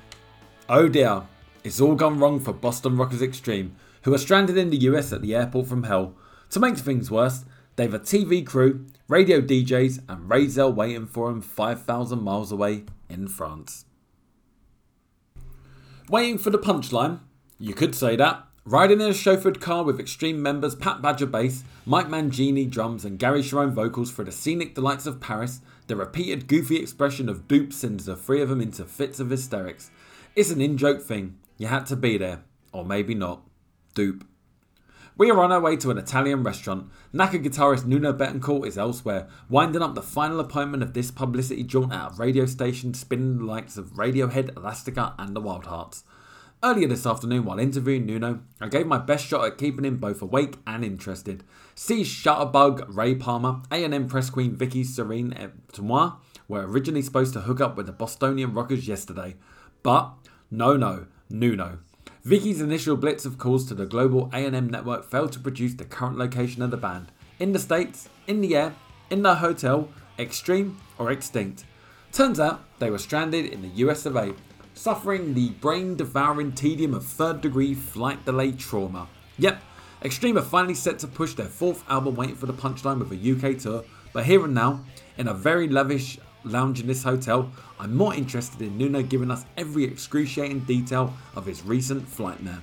[0.69, 1.23] Oh dear,
[1.65, 5.21] it's all gone wrong for Boston Rockers Extreme, who are stranded in the US at
[5.21, 6.15] the airport from hell.
[6.51, 11.43] To make things worse, they've a TV crew, radio DJs, and Razel waiting for them
[11.43, 13.85] 5,000 miles away in France.
[16.09, 17.19] Waiting for the punchline?
[17.59, 18.47] You could say that.
[18.67, 23.19] Riding in a chauffeured car with Extreme members Pat Badger bass, Mike Mangini drums, and
[23.19, 27.75] Gary Cherone vocals for the scenic delights of Paris, the repeated goofy expression of dupe
[27.75, 29.91] sends the three of them into fits of hysterics.
[30.35, 31.37] It's an in joke thing.
[31.59, 32.43] You had to be there.
[32.73, 33.43] Or maybe not.
[33.95, 34.25] Dupe.
[35.19, 36.91] We are on our way to an Italian restaurant.
[37.13, 41.93] Naka guitarist Nuno Bettencourt is elsewhere, winding up the final appointment of this publicity jaunt
[41.93, 46.03] at a radio station spinning the likes of Radiohead, Elastica, and the Wild Hearts.
[46.65, 50.23] Earlier this afternoon, while interviewing Nuno, I gave my best shot at keeping him both
[50.23, 51.45] awake and interested.
[51.75, 56.15] See Shutterbug Ray Palmer, A&M press queen Vicky Serene Tomois
[56.49, 59.37] were originally supposed to hook up with the Bostonian Rockers yesterday,
[59.83, 60.15] but
[60.51, 61.81] no, no, Nuno.
[62.23, 66.17] Vicky's initial blitz of calls to the global A&M network failed to produce the current
[66.17, 67.13] location of the band.
[67.39, 68.75] In the States, in the air,
[69.11, 71.67] in their hotel, extreme or extinct.
[72.11, 74.33] Turns out they were stranded in the US of A,
[74.75, 79.09] suffering the brain devouring tedium of third degree flight delay trauma.
[79.39, 79.61] Yep,
[80.05, 83.17] Extreme are finally set to push their fourth album waiting for the punchline with a
[83.17, 83.83] UK tour,
[84.13, 84.85] but here and now,
[85.17, 89.47] in a very lavish lounge in this hotel, I'm more interested in Nuno giving us
[89.57, 92.61] every excruciating detail of his recent flightmare.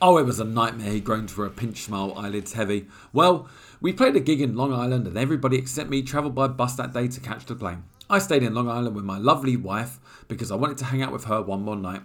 [0.00, 2.86] Oh, it was a nightmare, he groaned for a pinched smile, eyelids heavy.
[3.12, 3.48] Well,
[3.82, 6.94] we played a gig in Long Island and everybody except me travelled by bus that
[6.94, 7.84] day to catch the plane.
[8.12, 9.98] I stayed in Long Island with my lovely wife
[10.28, 12.02] because I wanted to hang out with her one more night.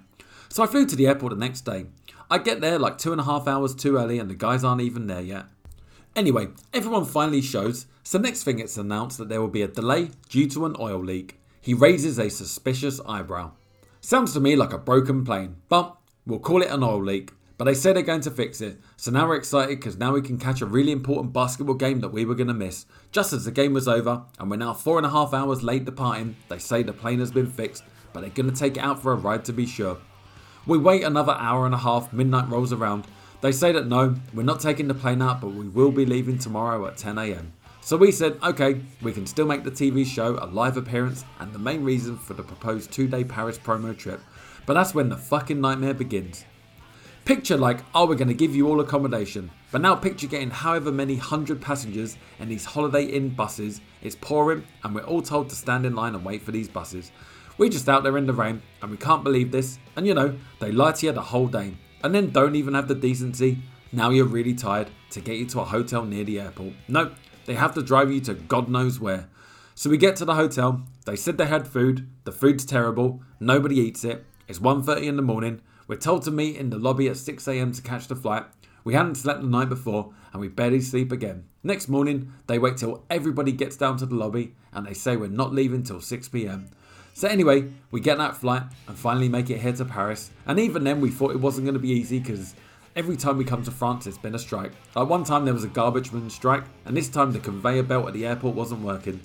[0.47, 1.87] So I flew to the airport the next day.
[2.31, 4.79] I get there like two and a half hours too early and the guys aren't
[4.79, 5.47] even there yet.
[6.15, 10.11] Anyway, everyone finally shows, so next thing it's announced that there will be a delay
[10.29, 11.41] due to an oil leak.
[11.59, 13.51] He raises a suspicious eyebrow.
[13.99, 17.33] Sounds to me like a broken plane, but we'll call it an oil leak.
[17.57, 20.21] But they say they're going to fix it, so now we're excited because now we
[20.21, 22.85] can catch a really important basketball game that we were going to miss.
[23.11, 25.83] Just as the game was over, and we're now four and a half hours late
[25.83, 29.01] departing, they say the plane has been fixed, but they're going to take it out
[29.01, 29.97] for a ride to be sure.
[30.67, 33.07] We wait another hour and a half, midnight rolls around.
[33.41, 36.37] They say that no, we're not taking the plane out, but we will be leaving
[36.37, 37.47] tomorrow at 10am.
[37.81, 41.53] So we said, okay, we can still make the TV show a live appearance and
[41.53, 44.19] the main reason for the proposed two day Paris promo trip.
[44.65, 46.43] But that's when the fucking nightmare begins.
[47.27, 49.51] Picture like, oh, we're going to give you all accommodation.
[49.69, 53.81] But now picture getting however many hundred passengers in these Holiday Inn buses.
[54.01, 57.11] It's pouring and we're all told to stand in line and wait for these buses.
[57.57, 59.77] We're just out there in the rain and we can't believe this.
[59.97, 62.87] And you know, they lie to you the whole day and then don't even have
[62.87, 63.57] the decency.
[63.91, 66.75] Now you're really tired to get you to a hotel near the airport.
[66.87, 67.11] No,
[67.45, 69.27] they have to drive you to God knows where.
[69.75, 70.83] So we get to the hotel.
[71.03, 72.07] They said they had food.
[72.23, 73.21] The food's terrible.
[73.41, 74.23] Nobody eats it.
[74.47, 75.59] It's 1:30 in the morning.
[75.87, 77.71] We're told to meet in the lobby at 6 a.m.
[77.71, 78.45] to catch the flight.
[78.83, 81.45] We hadn't slept the night before and we barely sleep again.
[81.63, 85.27] Next morning, they wait till everybody gets down to the lobby and they say we're
[85.27, 86.67] not leaving till 6 pm.
[87.13, 90.29] So, anyway, we get that flight and finally make it here to Paris.
[90.45, 92.53] And even then, we thought it wasn't going to be easy because
[92.97, 94.71] Every time we come to France, it's been a strike.
[94.95, 98.07] Like one time there was a garbage man strike, and this time the conveyor belt
[98.07, 99.19] at the airport wasn't working.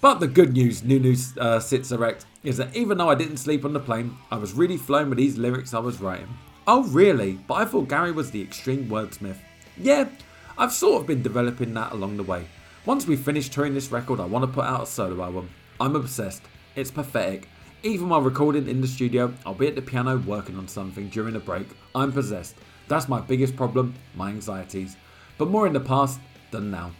[0.00, 3.64] But the good news, Nuno uh, sits erect, is that even though I didn't sleep
[3.64, 6.28] on the plane, I was really flown with these lyrics I was writing.
[6.68, 7.32] Oh, really?
[7.48, 9.38] But I thought Gary was the extreme wordsmith.
[9.76, 10.08] Yeah,
[10.56, 12.46] I've sort of been developing that along the way.
[12.84, 15.50] Once we finish touring this record, I want to put out a solo album.
[15.80, 16.42] I'm obsessed.
[16.76, 17.48] It's pathetic.
[17.82, 21.34] Even while recording in the studio, I'll be at the piano working on something during
[21.34, 21.66] a break.
[21.96, 22.54] I'm possessed.
[22.86, 24.96] That's my biggest problem, my anxieties.
[25.36, 26.20] But more in the past
[26.52, 26.92] than now.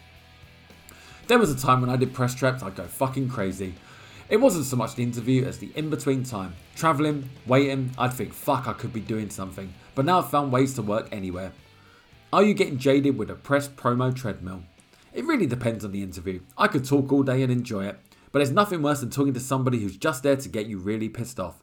[1.29, 3.75] There was a time when I did press traps, I'd go fucking crazy.
[4.29, 6.57] It wasn't so much the interview as the in between time.
[6.75, 9.73] Travelling, waiting, I'd think, fuck, I could be doing something.
[9.95, 11.53] But now I've found ways to work anywhere.
[12.33, 14.65] Are you getting jaded with a press promo treadmill?
[15.13, 16.41] It really depends on the interview.
[16.59, 18.01] I could talk all day and enjoy it,
[18.33, 21.09] but there's nothing worse than talking to somebody who's just there to get you really
[21.09, 21.63] pissed off.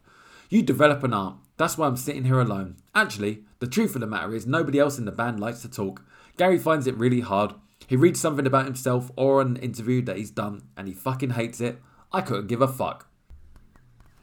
[0.49, 1.35] You develop an art.
[1.57, 2.77] That's why I'm sitting here alone.
[2.95, 6.01] Actually, the truth of the matter is nobody else in the band likes to talk.
[6.37, 7.55] Gary finds it really hard.
[7.87, 11.59] He reads something about himself or an interview that he's done and he fucking hates
[11.59, 11.81] it.
[12.13, 13.07] I couldn't give a fuck.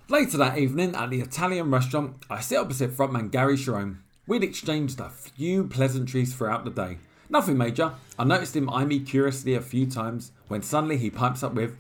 [0.09, 3.98] Later that evening at the Italian restaurant, I sit opposite frontman Gary Cherone.
[4.26, 6.98] We'd exchanged a few pleasantries throughout the day.
[7.29, 7.94] Nothing major.
[8.18, 11.76] I noticed him eye me curiously a few times when suddenly he pipes up with,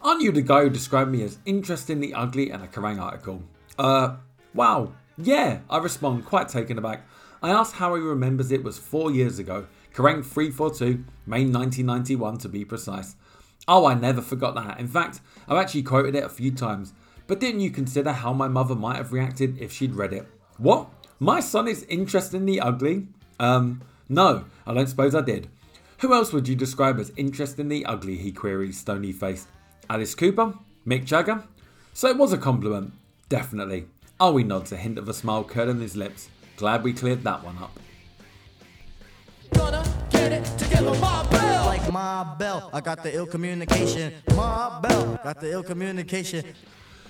[0.00, 3.42] Aren't you the guy who described me as interestingly ugly in a Kerrang article?
[3.78, 4.16] Uh,
[4.54, 4.92] wow.
[5.16, 7.06] Yeah, I respond, quite taken aback.
[7.42, 12.48] I ask how he remembers it was four years ago, Kerrang 342, May 1991 to
[12.48, 13.14] be precise.
[13.68, 14.80] Oh, I never forgot that.
[14.80, 16.92] In fact, I've actually quoted it a few times.
[17.26, 20.26] But didn't you consider how my mother might have reacted if she'd read it?
[20.58, 20.88] What?
[21.20, 23.06] My son is interestingly ugly?
[23.38, 25.48] Um, no, I don't suppose I did.
[25.98, 28.16] Who else would you describe as interestingly ugly?
[28.16, 29.46] He queries, stony faced.
[29.88, 30.54] Alice Cooper?
[30.84, 31.44] Mick Jagger?
[31.94, 32.92] So it was a compliment.
[33.28, 33.86] Definitely.
[34.20, 36.28] Arwie nods, a hint of a smile curling his lips.
[36.56, 37.78] Glad we cleared that one up.
[40.22, 44.14] Like my bell, I got the ill communication.
[44.36, 46.44] My bell, got the ill communication.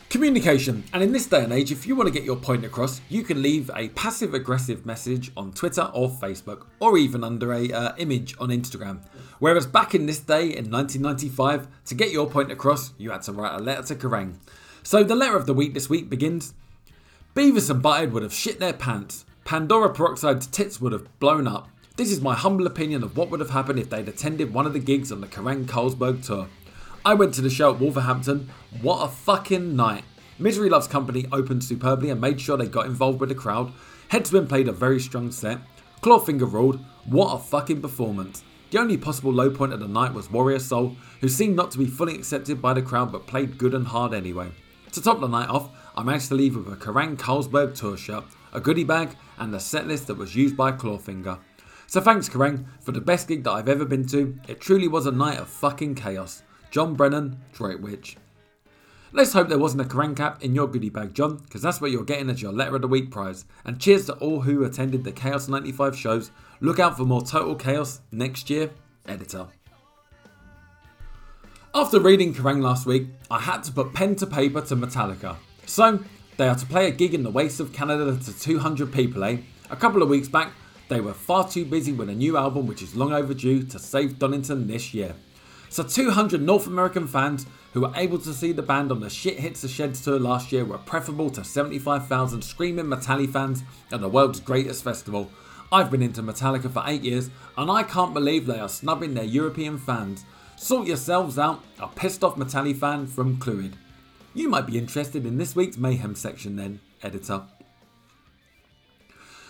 [0.09, 3.03] Communication, and in this day and age, if you want to get your point across,
[3.11, 7.71] you can leave a passive aggressive message on Twitter or Facebook, or even under a
[7.71, 9.01] uh, image on Instagram.
[9.41, 13.33] Whereas back in this day in 1995, to get your point across, you had to
[13.33, 14.37] write a letter to Kerrang.
[14.83, 16.55] So the letter of the week this week begins
[17.35, 19.27] Beavis and Butthead would have shit their pants.
[19.45, 21.69] Pandora Peroxide's tits would have blown up.
[21.95, 24.73] This is my humble opinion of what would have happened if they'd attended one of
[24.73, 26.49] the gigs on the Kerrang Carlsberg tour.
[27.05, 28.49] I went to the show at Wolverhampton.
[28.81, 30.03] What a fucking night.
[30.39, 33.75] Misery Loves Company opened superbly and made sure they got involved with the crowd.
[34.11, 35.59] Headswim played a very strong set.
[36.01, 36.83] Clawfinger ruled.
[37.05, 38.43] What a fucking performance.
[38.71, 41.79] The only possible low point of the night was Warrior Soul, who seemed not to
[41.79, 44.51] be fully accepted by the crowd but played good and hard anyway.
[44.93, 48.25] To top the night off, I managed to leave with a Kerrang Carlsberg tour shirt,
[48.55, 51.39] a goodie bag, and the set list that was used by Clawfinger.
[51.93, 54.35] So thanks Kerrang for the best gig that I've ever been to.
[54.49, 56.43] It truly was a night of fucking chaos.
[56.71, 58.17] John Brennan, Droitwich.
[59.13, 61.91] Let's hope there wasn't a Kerrang cap in your goodie bag, John, because that's what
[61.91, 63.45] you're getting as your Letter of the Week prize.
[63.67, 66.31] And cheers to all who attended the Chaos 95 shows.
[66.61, 68.71] Look out for more Total Chaos next year.
[69.05, 69.49] Editor.
[71.75, 75.37] After reading Kerrang last week, I had to put pen to paper to Metallica.
[75.67, 75.99] So,
[76.39, 79.37] they are to play a gig in the wastes of Canada to 200 people, eh?
[79.69, 80.53] A couple of weeks back,
[80.93, 84.19] they were far too busy with a new album which is long overdue to save
[84.19, 85.15] Donington this year.
[85.71, 89.39] So 200 North American fans who were able to see the band on the Shit
[89.39, 94.09] Hits the Sheds tour last year were preferable to 75,000 screaming Metallica fans at the
[94.09, 95.31] world's greatest festival.
[95.73, 99.25] I've been into Metallica for 8 years and I can't believe they are snubbing their
[99.25, 100.27] European fans.
[100.57, 103.73] Sort yourselves out, a pissed off Metallica fan from Clwyd.
[104.35, 107.45] You might be interested in this week's Mayhem section then, editor.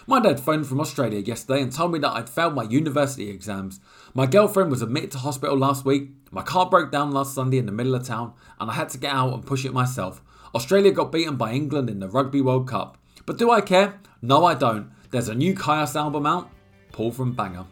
[0.07, 3.79] My dad phoned from Australia yesterday and told me that I'd failed my university exams.
[4.15, 7.67] My girlfriend was admitted to hospital last week, my car broke down last Sunday in
[7.67, 10.23] the middle of town, and I had to get out and push it myself.
[10.55, 12.99] Australia got beaten by England in the Rugby World Cup.
[13.27, 14.01] But do I care?
[14.23, 14.91] No, I don't.
[15.11, 16.51] There's a new Kyuss album out.
[16.91, 17.67] Paul from Bangor.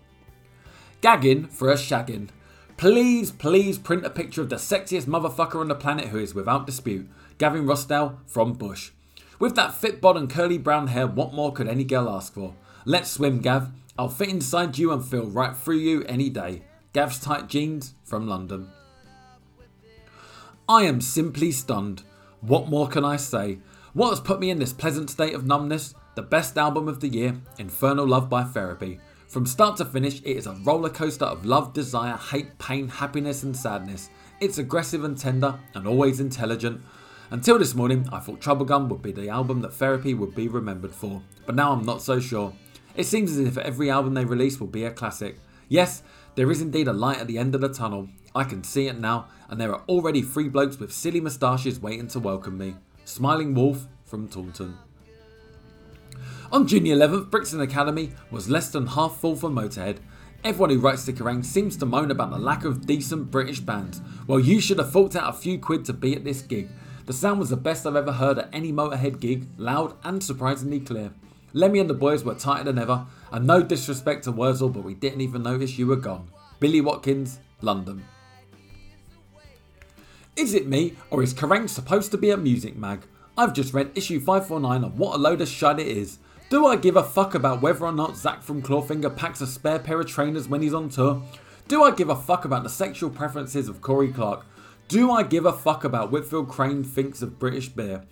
[1.00, 2.28] Gagging for a shagging.
[2.76, 6.66] Please, please print a picture of the sexiest motherfucker on the planet who is without
[6.66, 7.08] dispute.
[7.38, 8.92] Gavin Rossdale from Bush.
[9.40, 12.54] With that fit bod and curly brown hair, what more could any girl ask for?
[12.84, 13.70] Let's swim, Gav.
[13.98, 16.62] I'll fit inside you and feel right through you any day.
[16.92, 18.68] Gav's tight jeans from London.
[20.68, 22.02] I am simply stunned.
[22.42, 23.60] What more can I say?
[23.94, 25.94] What has put me in this pleasant state of numbness?
[26.16, 29.00] The best album of the year, Infernal Love by Therapy.
[29.26, 33.42] From start to finish, it is a roller coaster of love, desire, hate, pain, happiness,
[33.42, 34.10] and sadness.
[34.38, 36.82] It's aggressive and tender, and always intelligent.
[37.32, 40.92] Until this morning, I thought Troublegum would be the album that Therapy would be remembered
[40.92, 42.52] for, but now I'm not so sure.
[42.96, 45.38] It seems as if every album they release will be a classic.
[45.68, 46.02] Yes,
[46.34, 48.08] there is indeed a light at the end of the tunnel.
[48.34, 52.08] I can see it now, and there are already three blokes with silly moustaches waiting
[52.08, 52.74] to welcome me.
[53.04, 54.76] Smiling Wolf from Taunton.
[56.50, 59.98] On June 11th, Brixton Academy was less than half full for Motorhead.
[60.42, 64.00] Everyone who writes to Kerrang seems to moan about the lack of decent British bands.
[64.26, 66.68] Well, you should have forked out a few quid to be at this gig.
[67.10, 70.78] The sound was the best I've ever heard at any Motorhead gig, loud and surprisingly
[70.78, 71.10] clear.
[71.52, 74.94] Lemmy and the boys were tighter than ever, and no disrespect to Wurzel, but we
[74.94, 76.30] didn't even notice you were gone.
[76.60, 78.04] Billy Watkins, London.
[80.36, 83.02] Is it me, or is Kerrang supposed to be a music mag?
[83.36, 86.20] I've just read issue 549 of What a Load of Shut It Is.
[86.48, 89.80] Do I give a fuck about whether or not Zach from Clawfinger packs a spare
[89.80, 91.24] pair of trainers when he's on tour?
[91.66, 94.46] Do I give a fuck about the sexual preferences of Corey Clark?
[94.90, 98.02] Do I give a fuck about Whitfield Crane thinks of British beer?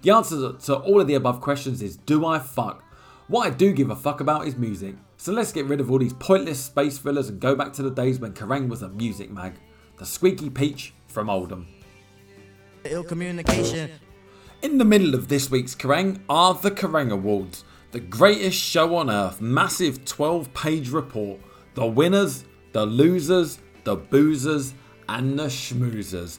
[0.00, 2.82] The answer to all of the above questions is do I fuck?
[3.28, 4.94] What I do give a fuck about is music.
[5.18, 7.90] So let's get rid of all these pointless space fillers and go back to the
[7.90, 9.56] days when Kerrang was a music mag.
[9.98, 11.66] The Squeaky Peach from Oldham.
[12.84, 13.90] Ill communication.
[14.62, 19.10] In the middle of this week's Kerrang are the Kerrang Awards, the greatest show on
[19.10, 21.40] earth, massive 12 page report.
[21.74, 24.72] The winners, the losers, the boozers,
[25.08, 26.38] and the schmoozers.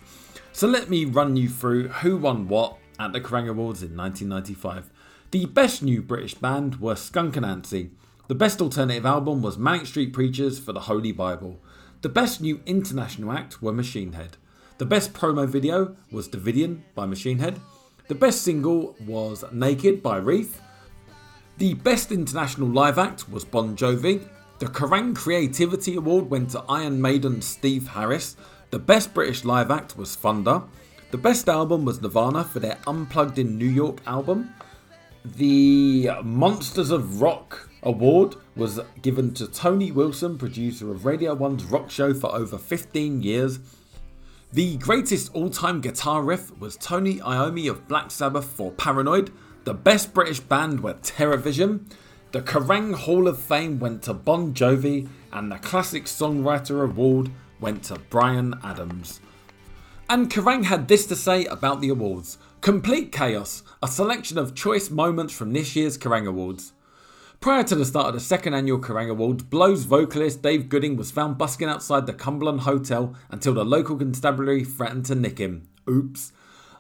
[0.52, 4.90] So let me run you through who won what at the Kerrang Awards in 1995.
[5.32, 7.90] The best new British band were Skunk Anansie.
[8.28, 11.60] The best alternative album was Manic Street Preachers for the Holy Bible.
[12.02, 14.38] The best new international act were Machine Head.
[14.78, 17.60] The best promo video was Davidian by Machine Head.
[18.08, 20.62] The best single was Naked by Reef.
[21.58, 24.28] The best international live act was Bon Jovi.
[24.60, 28.36] The Kerrang Creativity Award went to Iron Maiden's Steve Harris.
[28.74, 30.64] The best British live act was Thunder.
[31.12, 34.52] The best album was Nirvana for their Unplugged in New York album.
[35.24, 41.92] The Monsters of Rock award was given to Tony Wilson, producer of Radio 1's rock
[41.92, 43.60] show for over 15 years.
[44.52, 49.32] The greatest all time guitar riff was Tony Iommi of Black Sabbath for Paranoid.
[49.66, 51.94] The best British band were Terrorvision.
[52.32, 57.30] The Kerrang Hall of Fame went to Bon Jovi, and the Classic Songwriter Award
[57.64, 59.22] went to Bryan Adams.
[60.10, 64.90] And Kerrang had this to say about the awards Complete chaos, a selection of choice
[64.90, 66.74] moments from this year's Kerrang Awards.
[67.40, 71.10] Prior to the start of the second annual Kerrang Awards, Blow's vocalist Dave Gooding was
[71.12, 75.68] found busking outside the Cumberland Hotel until the local constabulary threatened to nick him.
[75.90, 76.34] Oops.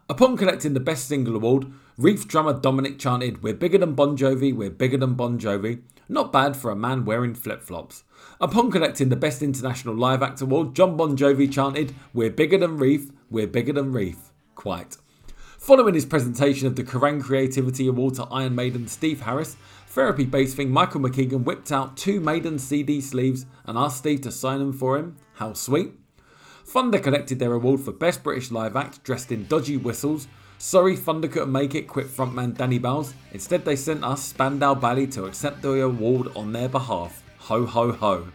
[0.09, 4.53] Upon collecting the Best Single Award, Reef drummer Dominic chanted, We're bigger than Bon Jovi,
[4.53, 5.81] we're bigger than Bon Jovi.
[6.09, 8.03] Not bad for a man wearing flip flops.
[8.43, 12.75] Upon collecting the Best International Live Act Award, Jon Bon Jovi chanted, We're bigger than
[12.75, 14.17] Reef, we're bigger than Reef.
[14.53, 14.97] Quite.
[15.57, 19.55] Following his presentation of the Kerrang Creativity Award to Iron Maiden Steve Harris,
[19.87, 24.31] Therapy bass thing Michael McKeegan whipped out two Maiden CD sleeves and asked Steve to
[24.31, 25.15] sign them for him.
[25.35, 25.93] How sweet.
[26.65, 30.27] Thunder collected their award for Best British Live Act dressed in dodgy whistles.
[30.57, 33.13] Sorry Thunder couldn't make it, quit frontman Danny Bowes.
[33.31, 37.22] Instead, they sent us Spandau Ballet to accept the award on their behalf.
[37.47, 38.27] Ho ho ho.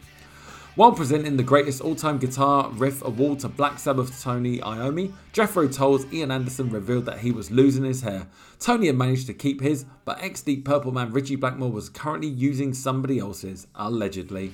[0.74, 6.04] While presenting the greatest all-time guitar riff award to Black Sabbath's Tony Iommi, Jethro Tull's
[6.12, 8.26] Ian Anderson revealed that he was losing his hair.
[8.61, 12.74] Tony had managed to keep his, but ex-Deep Purple man Ritchie Blackmore was currently using
[12.74, 14.52] somebody else's, allegedly.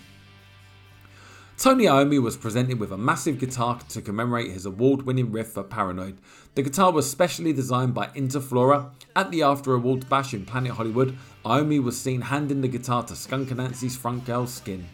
[1.56, 6.18] Tony Iommi was presented with a massive guitar to commemorate his award-winning riff for Paranoid.
[6.56, 8.90] The guitar was specially designed by Interflora.
[9.14, 13.14] At the After Awards bash in Planet Hollywood, Iommi was seen handing the guitar to
[13.14, 14.84] Skunk Anansie's front girl Skin.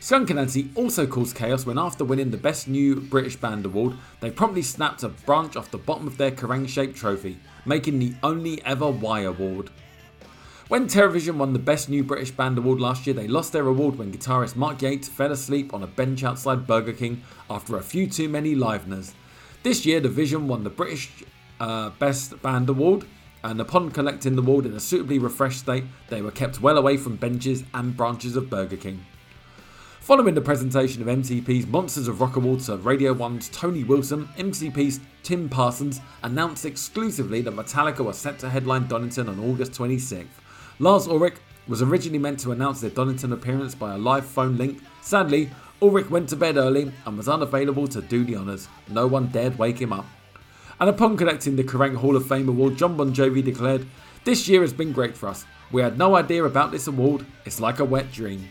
[0.00, 4.30] Skunk Anansie also caused chaos when after winning the Best New British Band award, they
[4.30, 8.60] promptly snapped a branch off the bottom of their Kerrang shaped trophy, making the only
[8.64, 9.70] ever Y award.
[10.72, 13.98] When Terrorvision won the Best New British Band award last year, they lost their award
[13.98, 18.06] when guitarist Mark Yates fell asleep on a bench outside Burger King after a few
[18.06, 19.12] too many liveners.
[19.62, 21.10] This year, the Vision won the British
[21.60, 23.04] uh, Best Band award,
[23.44, 26.96] and upon collecting the award in a suitably refreshed state, they were kept well away
[26.96, 29.04] from benches and branches of Burger King.
[30.00, 35.00] Following the presentation of MCP's Monsters of Rock Awards to Radio 1's Tony Wilson, MCP's
[35.22, 40.28] Tim Parsons announced exclusively that Metallica were set to headline Donington on August 26th.
[40.78, 41.36] Lars Ulrich
[41.68, 44.80] was originally meant to announce their Donington appearance by a live phone link.
[45.02, 45.50] Sadly,
[45.80, 48.68] Ulrich went to bed early and was unavailable to do the honours.
[48.88, 50.06] No one dared wake him up.
[50.80, 53.86] And upon collecting the Kerrang Hall of Fame award, Jon Bon Jovi declared,
[54.24, 55.44] This year has been great for us.
[55.70, 57.26] We had no idea about this award.
[57.44, 58.48] It's like a wet dream.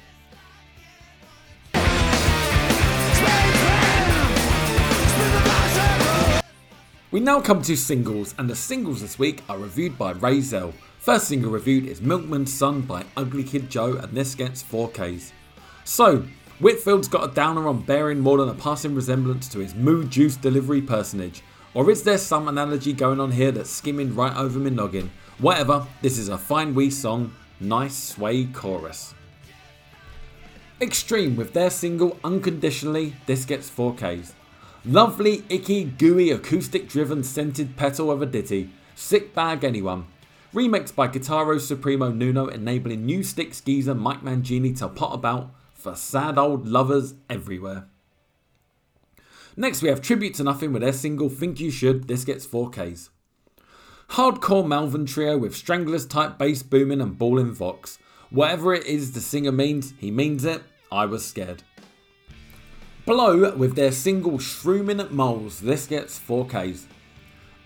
[7.12, 10.74] We now come to singles, and the singles this week are reviewed by Ray Zell.
[11.02, 15.32] First single reviewed is Milkman's Son by Ugly Kid Joe, and this gets 4Ks.
[15.84, 16.28] So,
[16.60, 20.36] Whitfield's got a downer on bearing more than a passing resemblance to his Moo Juice
[20.36, 21.42] delivery personage.
[21.74, 25.10] Or is there some analogy going on here that's skimming right over my noggin?
[25.40, 29.16] Whatever, this is a fine wee song, nice sway chorus.
[30.80, 34.34] Extreme with their single Unconditionally, this gets 4Ks.
[34.86, 38.70] Lovely, icky, gooey, acoustic driven, scented petal of a ditty.
[38.94, 40.06] Sick bag anyone.
[40.54, 45.96] Remixed by Guitarro Supremo Nuno, enabling new sticks geezer Mike Mangini to pot about for
[45.96, 47.88] sad old lovers everywhere.
[49.56, 52.10] Next, we have Tribute to Nothing with their single Think You Should.
[52.10, 53.10] This gets 4Ks.
[54.10, 57.98] Hardcore Malvern trio with Stranglers type bass booming and balling vox.
[58.30, 60.64] Whatever it is the singer means, he means it.
[60.92, 61.64] I was scared.
[63.06, 65.62] Blow with their single Shrooming at Moles.
[65.62, 66.88] This gets 4Ks.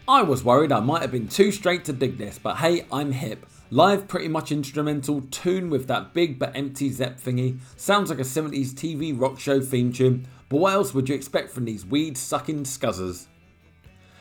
[0.08, 3.12] I was worried I might have been too straight to dig this, but hey, I'm
[3.12, 3.44] hip.
[3.72, 7.58] Live pretty much instrumental, tune with that big but empty Zep thingy.
[7.76, 11.50] Sounds like a 70s TV rock show theme tune, but what else would you expect
[11.50, 13.26] from these weed sucking scuzzers?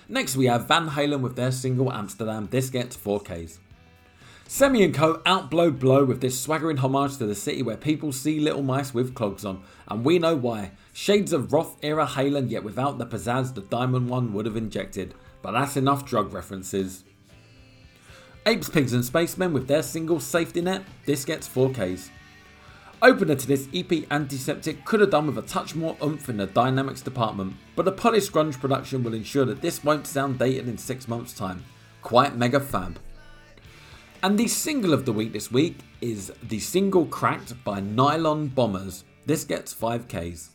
[0.09, 2.49] Next we have Van Halen with their single Amsterdam.
[2.51, 3.59] This gets 4Ks.
[4.49, 5.19] Sammy and Co.
[5.27, 9.15] outblow blow with this swaggering homage to the city where people see little mice with
[9.15, 10.71] clogs on, and we know why.
[10.95, 15.15] Shades of Roth era Halen, yet without the pizzazz the Diamond One would have injected.
[15.45, 17.05] But that's enough drug references.
[18.47, 22.09] Apes, Pigs and Spacemen with their single Safety Net, this gets 4Ks.
[23.03, 26.47] Opener to this EP Antiseptic could have done with a touch more oomph in the
[26.47, 30.79] dynamics department, but a polished grunge production will ensure that this won't sound dated in
[30.79, 31.63] 6 months' time.
[32.01, 32.99] Quite mega fab.
[34.23, 39.05] And the single of the week this week is the single cracked by Nylon Bombers.
[39.27, 40.49] This gets 5Ks.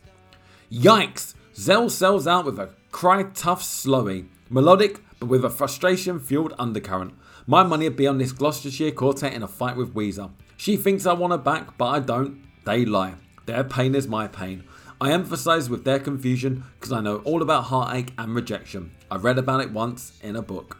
[0.72, 1.34] Yikes!
[1.54, 4.26] Zell sells out with a cry tough slowy.
[4.52, 7.14] Melodic, but with a frustration fueled undercurrent.
[7.46, 10.32] My money would be on this Gloucestershire quartet in a fight with Weezer.
[10.56, 12.42] She thinks I want her back, but I don't.
[12.64, 13.14] They lie.
[13.46, 14.64] Their pain is my pain.
[15.00, 18.90] I emphasize with their confusion because I know all about heartache and rejection.
[19.08, 20.78] I read about it once in a book.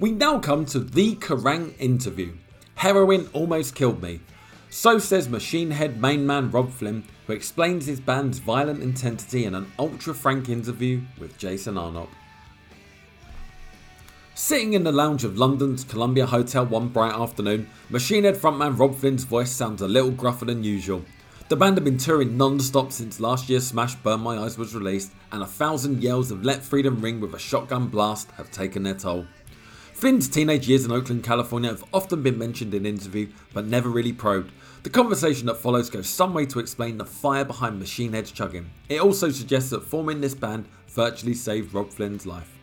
[0.00, 2.34] We now come to the Kerrang interview.
[2.74, 4.20] Heroin almost killed me.
[4.68, 9.54] So says Machine Head main man Robb Flynn, who explains his band's violent intensity in
[9.54, 12.08] an ultra frank interview with Jason Arnopp.
[14.34, 18.94] Sitting in the lounge of London's Columbia Hotel one bright afternoon, Machine Head frontman Robb
[18.94, 21.04] Flynn's voice sounds a little gruffer than usual.
[21.50, 25.12] The band have been touring non-stop since last year's smash Burn My Eyes was released,
[25.30, 28.94] and a thousand yells of Let Freedom Ring with a shotgun blast have taken their
[28.94, 29.26] toll.
[29.92, 34.14] Flynn's teenage years in Oakland, California have often been mentioned in interview, but never really
[34.14, 34.50] probed.
[34.84, 38.70] The conversation that follows goes some way to explain the fire behind Machine Head's chugging.
[38.88, 42.56] It also suggests that forming this band virtually saved Robb Flynn's life.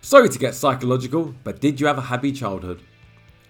[0.00, 2.82] Sorry to get psychological, but did you have a happy childhood?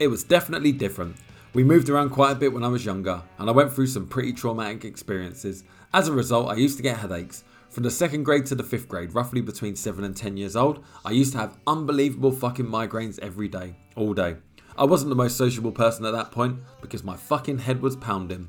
[0.00, 1.16] It was definitely different.
[1.54, 4.08] We moved around quite a bit when I was younger, and I went through some
[4.08, 5.62] pretty traumatic experiences.
[5.94, 7.44] As a result, I used to get headaches.
[7.70, 10.84] From the second grade to the fifth grade, roughly between 7 and 10 years old,
[11.04, 14.36] I used to have unbelievable fucking migraines every day, all day.
[14.78, 18.48] I wasn't the most sociable person at that point because my fucking head was pounding.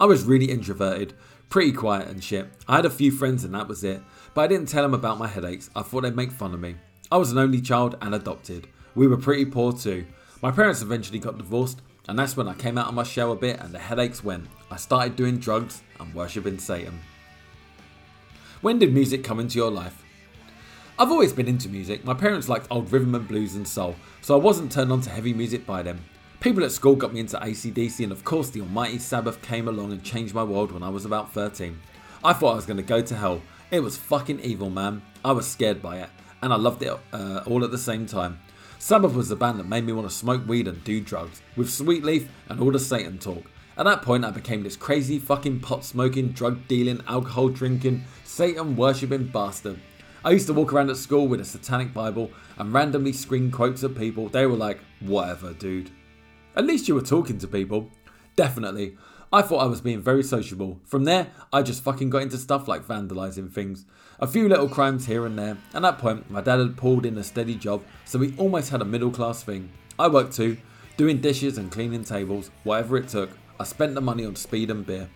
[0.00, 1.14] I was really introverted,
[1.48, 2.48] pretty quiet and shit.
[2.66, 4.02] I had a few friends and that was it,
[4.34, 5.70] but I didn't tell them about my headaches.
[5.76, 6.74] I thought they'd make fun of me.
[7.12, 8.66] I was an only child and adopted.
[8.96, 10.06] We were pretty poor too.
[10.42, 13.36] My parents eventually got divorced, and that's when I came out of my shell a
[13.36, 14.48] bit and the headaches went.
[14.72, 16.98] I started doing drugs and worshipping Satan.
[18.60, 20.02] When did music come into your life?
[21.00, 22.04] I've always been into music.
[22.04, 25.08] My parents liked old rhythm and blues and soul, so I wasn't turned on to
[25.08, 26.04] heavy music by them.
[26.40, 29.92] People at school got me into ACDC, and of course, the almighty Sabbath came along
[29.92, 31.80] and changed my world when I was about 13.
[32.22, 33.40] I thought I was going to go to hell.
[33.70, 35.00] It was fucking evil, man.
[35.24, 36.10] I was scared by it
[36.42, 38.38] and I loved it uh, all at the same time.
[38.78, 41.70] Sabbath was the band that made me want to smoke weed and do drugs, with
[41.70, 43.44] Sweet Leaf and all the Satan talk.
[43.78, 48.76] At that point, I became this crazy fucking pot smoking, drug dealing, alcohol drinking, Satan
[48.76, 49.80] worshipping bastard.
[50.22, 53.82] I used to walk around at school with a satanic Bible and randomly scream quotes
[53.82, 54.28] at people.
[54.28, 55.90] They were like, whatever, dude.
[56.54, 57.88] At least you were talking to people.
[58.36, 58.98] Definitely.
[59.32, 60.78] I thought I was being very sociable.
[60.84, 63.86] From there, I just fucking got into stuff like vandalising things.
[64.18, 65.56] A few little crimes here and there.
[65.72, 68.82] At that point, my dad had pulled in a steady job, so we almost had
[68.82, 69.70] a middle class thing.
[69.98, 70.58] I worked too,
[70.98, 73.30] doing dishes and cleaning tables, whatever it took.
[73.58, 75.08] I spent the money on speed and beer.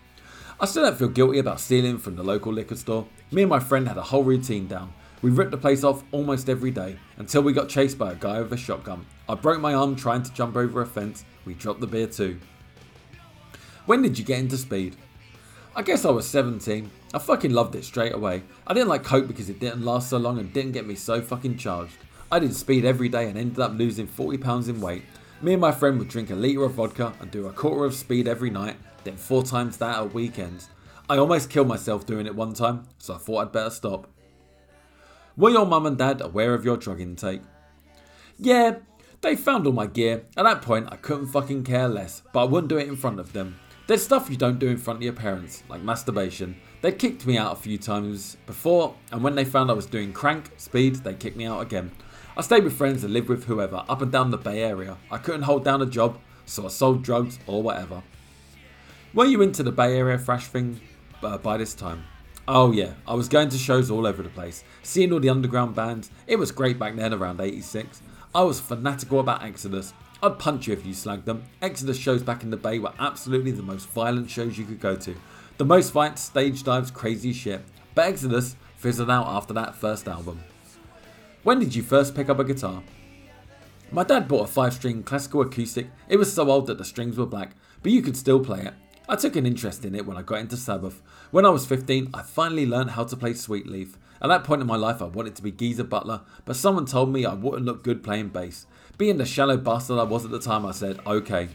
[0.57, 3.05] I still don't feel guilty about stealing from the local liquor store.
[3.29, 4.93] Me and my friend had a whole routine down.
[5.21, 8.39] We ripped the place off almost every day until we got chased by a guy
[8.41, 9.05] with a shotgun.
[9.27, 11.25] I broke my arm trying to jump over a fence.
[11.43, 12.39] We dropped the beer too.
[13.85, 14.95] When did you get into speed?
[15.75, 16.89] I guess I was 17.
[17.13, 18.43] I fucking loved it straight away.
[18.65, 21.21] I didn't like Coke because it didn't last so long and didn't get me so
[21.21, 21.97] fucking charged.
[22.31, 25.03] I did speed every day and ended up losing 40 pounds in weight.
[25.41, 27.93] Me and my friend would drink a litre of vodka and do a quarter of
[27.93, 30.69] speed every night, then four times that at weekends.
[31.07, 34.07] I almost killed myself doing it one time, so I thought I'd better stop.
[35.37, 37.41] Were your mum and dad aware of your drug intake?
[38.37, 38.77] Yeah,
[39.21, 40.25] they found all my gear.
[40.35, 43.19] At that point, I couldn't fucking care less, but I wouldn't do it in front
[43.19, 43.59] of them.
[43.87, 46.55] There's stuff you don't do in front of your parents, like masturbation.
[46.81, 50.11] They kicked me out a few times before, and when they found I was doing
[50.11, 51.91] crank speed, they kicked me out again.
[52.35, 54.97] I stayed with friends and lived with whoever up and down the Bay Area.
[55.11, 58.01] I couldn't hold down a job, so I sold drugs or whatever.
[59.15, 60.81] Were you into the Bay Area thrash thing
[61.23, 62.03] uh, by this time?
[62.47, 65.73] Oh yeah, I was going to shows all over the place, seeing all the underground
[65.73, 66.11] bands.
[66.27, 68.01] It was great back then around 86.
[68.35, 71.43] I was fanatical about Exodus, I'd punch you if you slagged them.
[71.61, 74.95] Exodus shows back in the Bay were absolutely the most violent shows you could go
[74.95, 75.15] to.
[75.57, 77.61] The most fights, stage dives, crazy shit.
[77.93, 80.43] But Exodus fizzled out after that first album.
[81.43, 82.81] When did you first pick up a guitar?
[83.91, 85.89] My dad bought a 5 string classical acoustic.
[86.09, 88.73] It was so old that the strings were black, but you could still play it.
[89.07, 91.03] I took an interest in it when I got into Sabbath.
[91.29, 93.99] When I was 15, I finally learned how to play Sweet Leaf.
[94.19, 97.13] At that point in my life, I wanted to be Geezer Butler, but someone told
[97.13, 98.65] me I wouldn't look good playing bass.
[98.97, 101.49] Being the shallow bastard I was at the time, I said, okay.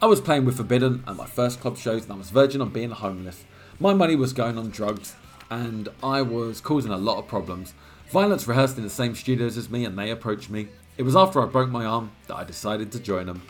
[0.00, 2.68] I was playing with Forbidden at my first club shows and I was verging on
[2.68, 3.44] being homeless.
[3.80, 5.16] My money was going on drugs
[5.50, 7.74] and I was causing a lot of problems.
[8.10, 10.68] Violence rehearsed in the same studios as me and they approached me.
[10.98, 13.42] It was after I broke my arm that I decided to join them.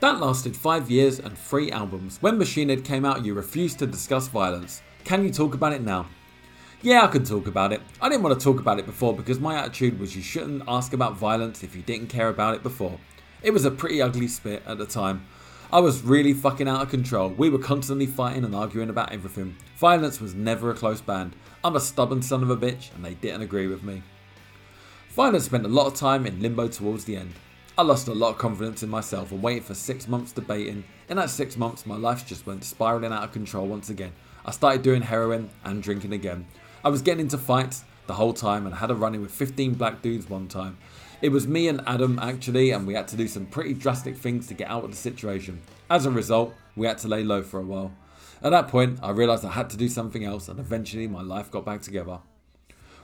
[0.00, 2.16] That lasted 5 years and 3 albums.
[2.22, 4.80] When Machine Head came out, you refused to discuss violence.
[5.04, 6.06] Can you talk about it now?
[6.80, 7.82] Yeah, I can talk about it.
[8.00, 10.94] I didn't want to talk about it before because my attitude was you shouldn't ask
[10.94, 12.98] about violence if you didn't care about it before.
[13.42, 15.26] It was a pretty ugly spit at the time.
[15.70, 17.28] I was really fucking out of control.
[17.28, 19.54] We were constantly fighting and arguing about everything.
[19.76, 21.36] Violence was never a close band.
[21.62, 24.02] I'm a stubborn son of a bitch and they didn't agree with me.
[25.10, 27.34] Violence spent a lot of time in limbo towards the end.
[27.78, 30.84] I lost a lot of confidence in myself and waited for six months debating.
[31.08, 34.12] In that six months, my life just went spiraling out of control once again.
[34.44, 36.46] I started doing heroin and drinking again.
[36.84, 39.74] I was getting into fights the whole time and had a run in with 15
[39.74, 40.78] black dudes one time.
[41.22, 44.46] It was me and Adam actually, and we had to do some pretty drastic things
[44.48, 45.62] to get out of the situation.
[45.88, 47.92] As a result, we had to lay low for a while.
[48.42, 51.50] At that point, I realised I had to do something else, and eventually my life
[51.50, 52.18] got back together.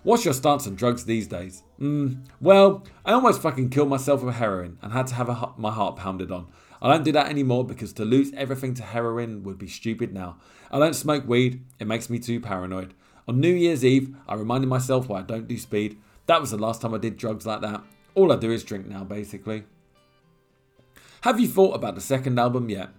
[0.07, 1.65] What's your stance on drugs these days?
[1.81, 5.73] Mm, well, I almost fucking killed myself with heroin and had to have a, my
[5.73, 6.47] heart pounded on.
[6.81, 10.39] I don't do that anymore because to lose everything to heroin would be stupid now.
[10.71, 12.95] I don't smoke weed, it makes me too paranoid.
[13.27, 15.99] On New Year's Eve, I reminded myself why I don't do speed.
[16.27, 17.83] That was the last time I did drugs like that.
[18.15, 19.65] All I do is drink now, basically.
[21.23, 22.91] Have you thought about the second album yet?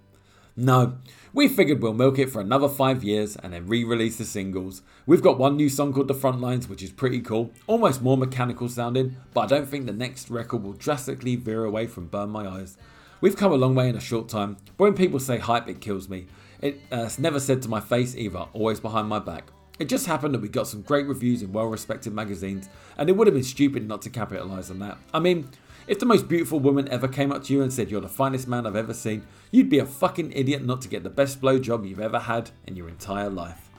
[0.59, 0.97] No,
[1.33, 4.81] we figured we'll milk it for another five years and then re release the singles.
[5.05, 8.67] We've got one new song called The Frontlines, which is pretty cool, almost more mechanical
[8.67, 12.47] sounding, but I don't think the next record will drastically veer away from Burn My
[12.47, 12.75] Eyes.
[13.21, 15.79] We've come a long way in a short time, but when people say hype, it
[15.79, 16.25] kills me.
[16.59, 19.49] It's uh, never said to my face either, always behind my back.
[19.77, 23.15] It just happened that we got some great reviews in well respected magazines, and it
[23.15, 24.97] would have been stupid not to capitalise on that.
[25.13, 25.49] I mean,
[25.87, 28.47] if the most beautiful woman ever came up to you and said, You're the finest
[28.47, 31.87] man I've ever seen, you'd be a fucking idiot not to get the best blowjob
[31.87, 33.69] you've ever had in your entire life.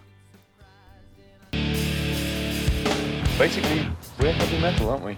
[3.38, 3.86] Basically,
[4.18, 5.14] we're heavy metal, aren't we?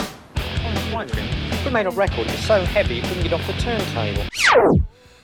[1.65, 4.81] We made a record, it was so heavy you couldn't get off the turntable.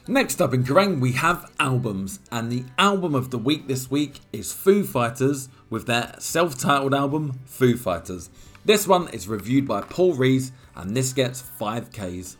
[0.08, 4.20] Next up in Kerrang, we have albums, and the album of the week this week
[4.32, 8.30] is Foo Fighters with their self titled album, Foo Fighters.
[8.64, 12.36] This one is reviewed by Paul Rees, and this gets 5Ks.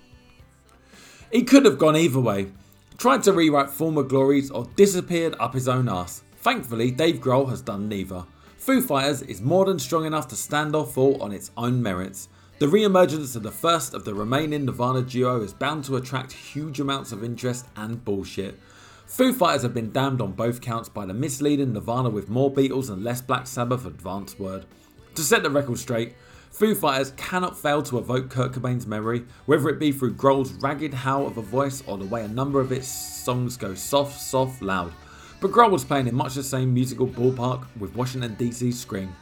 [1.33, 2.53] It could have gone either way,
[2.99, 6.23] tried to rewrite former glories, or disappeared up his own ass.
[6.39, 8.25] Thankfully, Dave Grohl has done neither.
[8.57, 12.29] Foo Fighters is more than strong enough to stand or fall on its own merits.
[12.59, 16.33] The re emergence of the first of the remaining Nirvana duo is bound to attract
[16.33, 18.59] huge amounts of interest and bullshit.
[19.07, 22.91] Foo Fighters have been damned on both counts by the misleading Nirvana with more Beatles
[22.91, 24.67] and less Black Sabbath advance word.
[25.15, 26.15] To set the record straight,
[26.57, 30.95] Foo Fighters cannot fail to evoke Kurt Cobain's memory, whether it be through Grohl's ragged
[30.95, 34.63] howl of a voice or the way a number of its songs go soft, soft,
[34.63, 34.91] loud.
[35.39, 39.15] But Grohl was playing in much the same musical ballpark with Washington DC's Scream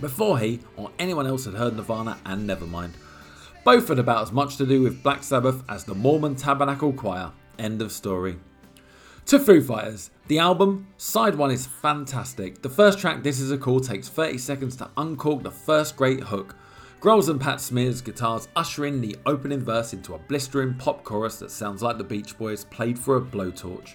[0.00, 2.92] before he or anyone else had heard Nirvana and Nevermind.
[3.64, 7.32] Both had about as much to do with Black Sabbath as the Mormon Tabernacle Choir.
[7.58, 8.38] End of story.
[9.26, 12.62] To Foo Fighters, the album, side 1 is fantastic.
[12.62, 16.20] The first track, This Is a Call, takes 30 seconds to uncork the first great
[16.20, 16.56] hook.
[17.02, 21.40] Grohl's and Pat Smear's guitars usher in the opening verse into a blistering pop chorus
[21.40, 23.94] that sounds like the Beach Boys played for a blowtorch.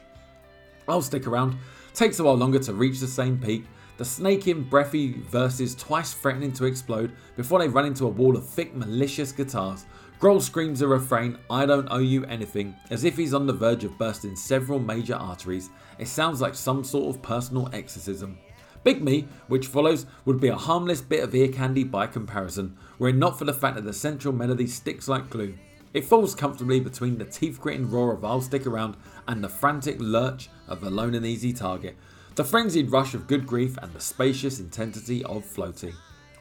[0.90, 1.56] I'll stick around,
[1.94, 3.64] takes a while longer to reach the same peak,
[3.96, 8.46] the snaking, breathy verses twice threatening to explode before they run into a wall of
[8.46, 9.86] thick, malicious guitars.
[10.20, 13.86] Grohl screams a refrain, I don't owe you anything, as if he's on the verge
[13.86, 15.70] of bursting several major arteries.
[15.98, 18.38] It sounds like some sort of personal exorcism.
[18.84, 23.10] Big Me, which follows, would be a harmless bit of ear candy by comparison, were
[23.10, 25.58] it not for the fact that the central melody sticks like glue.
[25.94, 29.98] It falls comfortably between the teeth gritting roar of I'll Stick Around and the frantic
[30.00, 31.96] lurch of Alone and Easy Target,
[32.36, 35.94] the frenzied rush of good grief and the spacious intensity of floating.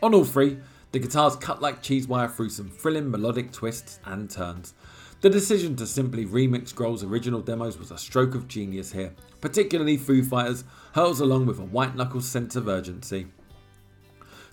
[0.02, 0.59] On all three,
[0.92, 4.74] the guitars cut like cheese wire through some thrilling melodic twists and turns.
[5.22, 9.96] The decision to simply remix Grohl's original demos was a stroke of genius here, particularly
[9.96, 13.26] Foo Fighters hurls along with a white knuckle sense of urgency.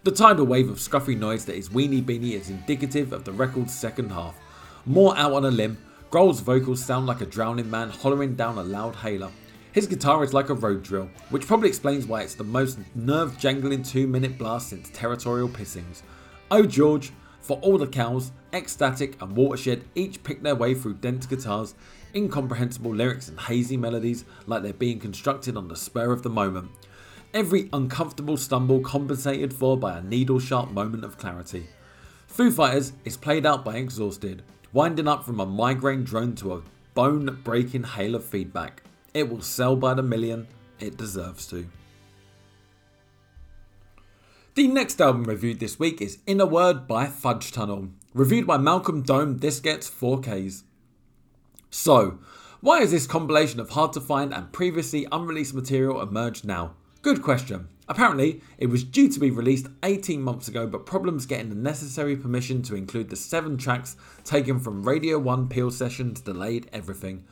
[0.03, 3.73] The tidal wave of scruffy noise that is Weenie Beanie is indicative of the record's
[3.73, 4.35] second half.
[4.85, 5.77] More out on a limb,
[6.11, 9.31] Grohl's vocals sound like a drowning man hollering down a loud hailer,
[9.73, 13.39] his guitar is like a road drill, which probably explains why it's the most nerve
[13.39, 16.03] jangling 2 minute blast since Territorial Pissings.
[16.51, 21.25] Oh George, for all the cows, Ecstatic and Watershed each pick their way through dense
[21.25, 21.73] guitars,
[22.13, 26.69] incomprehensible lyrics, and hazy melodies like they're being constructed on the spur of the moment.
[27.33, 31.65] Every uncomfortable stumble compensated for by a needle sharp moment of clarity.
[32.27, 36.61] Foo Fighters is played out by Exhausted, winding up from a migraine drone to a
[36.93, 38.83] bone breaking hail of feedback.
[39.15, 40.45] It will sell by the million,
[40.79, 41.67] it deserves to.
[44.53, 47.89] The next album reviewed this week is In a Word by Fudge Tunnel.
[48.13, 50.61] Reviewed by Malcolm Dome, this gets 4Ks.
[51.71, 52.19] So,
[52.61, 56.75] why is this compilation of hard to find and previously unreleased material emerged now?
[57.03, 57.67] Good question.
[57.89, 62.15] Apparently, it was due to be released 18 months ago, but problems getting the necessary
[62.15, 67.25] permission to include the seven tracks taken from Radio 1 Peel sessions delayed everything.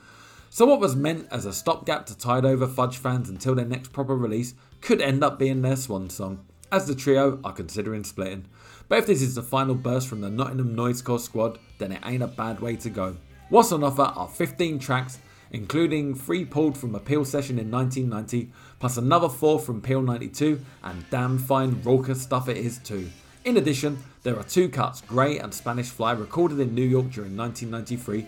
[0.50, 3.94] So, what was meant as a stopgap to tide over Fudge fans until their next
[3.94, 4.52] proper release
[4.82, 8.44] could end up being their swan song, as the trio are considering splitting.
[8.90, 12.22] But if this is the final burst from the Nottingham Noisecore squad, then it ain't
[12.22, 13.16] a bad way to go.
[13.48, 15.18] What's on offer are 15 tracks,
[15.52, 18.50] including three pulled from a Peel session in 1990,
[18.82, 23.08] plus another four from Peel 92, and damn fine raucous stuff it is too.
[23.44, 27.36] In addition, there are two cuts, Grey and Spanish Fly, recorded in New York during
[27.36, 28.26] 1993,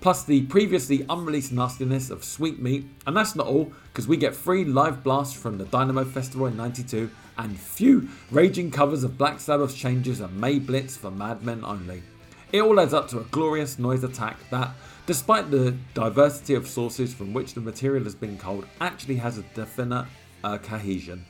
[0.00, 4.36] plus the previously unreleased nastiness of Sweet Meat, and that's not all, because we get
[4.36, 9.40] three live blasts from the Dynamo Festival in 92 and few raging covers of Black
[9.40, 12.04] Sabbath's Changes and May Blitz for Madmen only.
[12.52, 14.70] It all adds up to a glorious noise attack that,
[15.06, 19.42] despite the diversity of sources from which the material has been culled, actually has a
[19.54, 20.06] definite
[20.44, 21.24] uh, cohesion.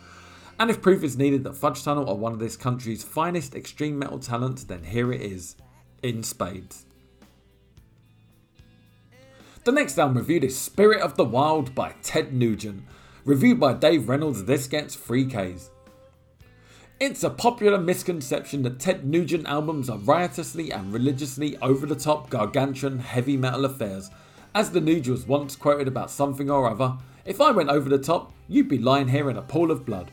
[0.58, 3.98] And if proof is needed that Fudge Tunnel are one of this country's finest extreme
[3.98, 5.56] metal talents, then here it is,
[6.02, 6.86] in spades.
[9.64, 12.84] The next album reviewed is Spirit of the Wild by Ted Nugent.
[13.24, 15.70] Reviewed by Dave Reynolds, this gets 3Ks.
[16.98, 22.30] It's a popular misconception that Ted Nugent albums are riotously and religiously over the top
[22.30, 24.10] gargantuan heavy metal affairs.
[24.54, 27.98] As the Nuge was once quoted about something or other, if I went over the
[27.98, 30.10] top, you'd be lying here in a pool of blood.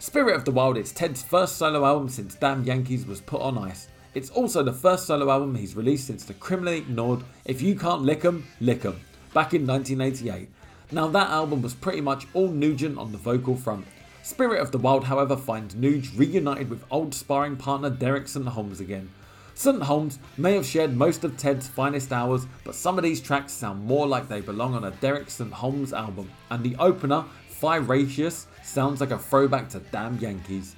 [0.00, 3.56] Spirit of the Wild is Ted's first solo album since Damn Yankees was put on
[3.56, 3.88] ice.
[4.12, 8.02] It's also the first solo album he's released since the criminally ignored If You Can't
[8.02, 9.00] Lick 'em, Lick 'em,
[9.32, 10.50] back in 1988.
[10.92, 13.86] Now, that album was pretty much all Nugent on the vocal front.
[14.28, 18.46] Spirit of the Wild, however, finds Nuge reunited with old sparring partner Derek St.
[18.46, 19.08] Holmes again.
[19.54, 19.82] St.
[19.82, 23.82] Holmes may have shared most of Ted's finest hours, but some of these tracks sound
[23.82, 25.50] more like they belong on a Derek St.
[25.50, 27.24] Holmes album, and the opener,
[27.58, 30.76] Thighraceous, sounds like a throwback to Damn Yankees.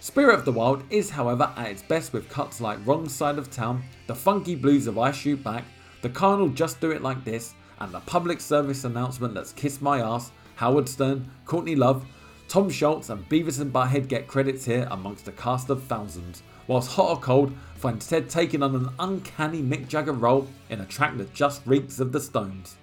[0.00, 3.48] Spirit of the Wild is, however, at its best with cuts like Wrong Side of
[3.48, 5.62] Town, the funky blues of I Shoot Back,
[6.02, 10.00] the carnal Just Do It Like This, and the public service announcement that's Kiss My
[10.00, 12.04] Ass, Howard Stern, Courtney Love,
[12.48, 16.92] Tom Schultz and Beavis and Butthead get credits here amongst a cast of thousands, whilst
[16.92, 21.18] Hot or Cold finds Ted taking on an uncanny Mick Jagger role in a track
[21.18, 22.76] that just reeks of the Stones.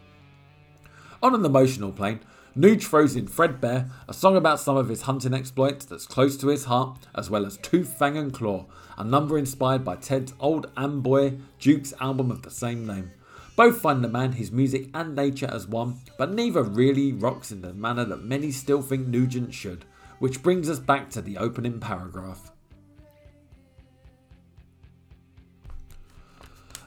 [1.24, 2.20] On an emotional plane,
[2.56, 6.38] Nuge throws in Fred Bear, a song about some of his hunting exploits that's close
[6.38, 8.68] to his heart, as well as Tooth, Fang and Claw,
[9.00, 13.12] a number inspired by Ted's old Amboy Duke's album of the same name.
[13.56, 17.62] Both find the man, his music and nature as one, but neither really rocks in
[17.62, 19.86] the manner that many still think Nugent should,
[20.20, 22.52] which brings us back to the opening paragraph.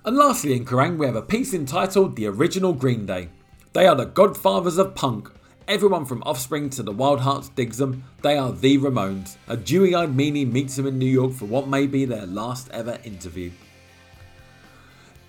[0.04, 3.28] And lastly in Kerrang we have a piece entitled The Original Green Day.
[3.72, 5.30] They are the godfathers of punk,
[5.68, 8.02] Everyone from Offspring to the Wild Hearts digs them.
[8.22, 9.36] They are the Ramones.
[9.48, 12.70] A dewy eyed meanie meets them in New York for what may be their last
[12.70, 13.50] ever interview.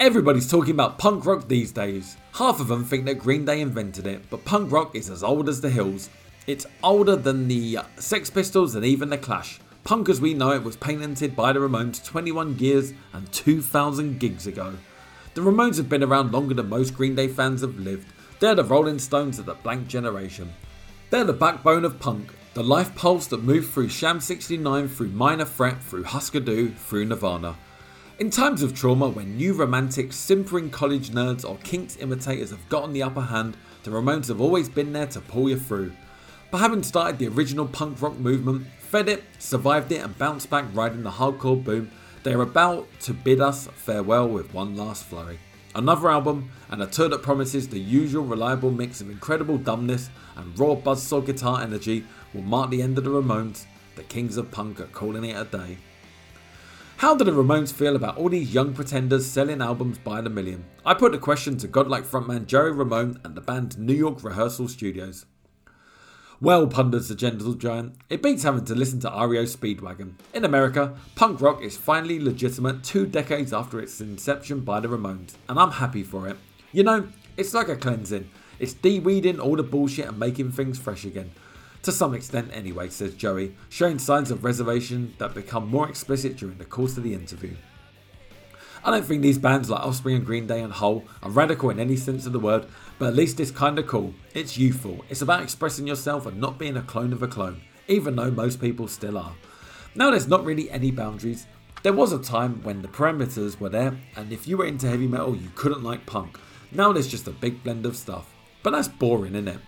[0.01, 2.15] Everybody's talking about punk rock these days.
[2.35, 5.49] Half of them think that Green Day invented it, but punk rock is as old
[5.49, 6.09] as the hills.
[6.47, 9.59] It's older than the uh, Sex Pistols and even the Clash.
[9.83, 14.47] Punk as we know it was patented by the Ramones 21 years and 2,000 gigs
[14.47, 14.75] ago.
[15.33, 18.07] The Ramones have been around longer than most Green Day fans have lived.
[18.39, 20.53] They're the Rolling Stones of the blank generation.
[21.09, 25.43] They're the backbone of punk, the life pulse that moved through Sham 69, through Minor
[25.43, 27.57] Threat, through Husker Du, through Nirvana.
[28.19, 32.91] In times of trauma, when new romantics, simpering college nerds, or Kinks imitators have gotten
[32.91, 35.93] the upper hand, the Ramones have always been there to pull you through.
[36.51, 40.65] But having started the original punk rock movement, fed it, survived it, and bounced back
[40.73, 41.91] riding the hardcore boom,
[42.23, 45.39] they are about to bid us farewell with one last flurry.
[45.73, 50.59] Another album, and a tour that promises the usual reliable mix of incredible dumbness and
[50.59, 52.03] raw buzzsaw guitar energy
[52.33, 53.65] will mark the end of the Ramones.
[53.95, 55.77] The Kings of Punk are calling it a day.
[56.99, 60.65] How do the Ramones feel about all these young pretenders selling albums by the million?
[60.85, 64.67] I put the question to godlike frontman Joey Ramone and the band's New York rehearsal
[64.67, 65.25] studios.
[66.41, 70.15] Well, ponders the gentle giant, it beats having to listen to REO Speedwagon.
[70.33, 75.35] In America, punk rock is finally legitimate two decades after its inception by the Ramones,
[75.47, 76.35] and I'm happy for it.
[76.73, 78.29] You know, it's like a cleansing.
[78.59, 81.31] It's de-weeding all the bullshit and making things fresh again.
[81.83, 86.57] To some extent, anyway, says Joey, showing signs of reservation that become more explicit during
[86.57, 87.55] the course of the interview.
[88.83, 91.79] I don't think these bands like Offspring and Green Day and Hole are radical in
[91.79, 92.65] any sense of the word,
[92.97, 94.13] but at least it's kinda cool.
[94.33, 95.03] It's youthful.
[95.09, 98.61] It's about expressing yourself and not being a clone of a clone, even though most
[98.61, 99.33] people still are.
[99.95, 101.45] Now there's not really any boundaries.
[101.83, 105.07] There was a time when the parameters were there, and if you were into heavy
[105.07, 106.37] metal, you couldn't like punk.
[106.71, 108.33] Now there's just a big blend of stuff.
[108.63, 109.59] But that's boring, isn't it?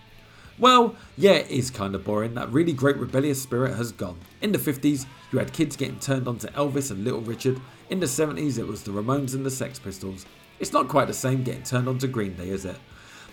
[0.62, 2.36] Well, yeah, it is kind of boring.
[2.36, 4.20] That really great rebellious spirit has gone.
[4.44, 7.60] In the 50s, you had kids getting turned on to Elvis and Little Richard.
[7.90, 10.28] In the 70s, it was the Ramones and the Sex Pistols.
[10.60, 12.78] It's not quite the same getting turned on to Green Day, is it?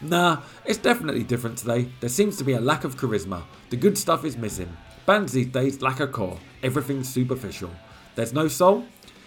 [0.01, 1.91] Nah, it's definitely different today.
[2.01, 3.43] There seems to be a lack of charisma.
[3.69, 4.75] The good stuff is missing.
[5.05, 6.39] Bands these days lack a core.
[6.63, 7.71] Everything's superficial.
[8.15, 8.87] There's no soul?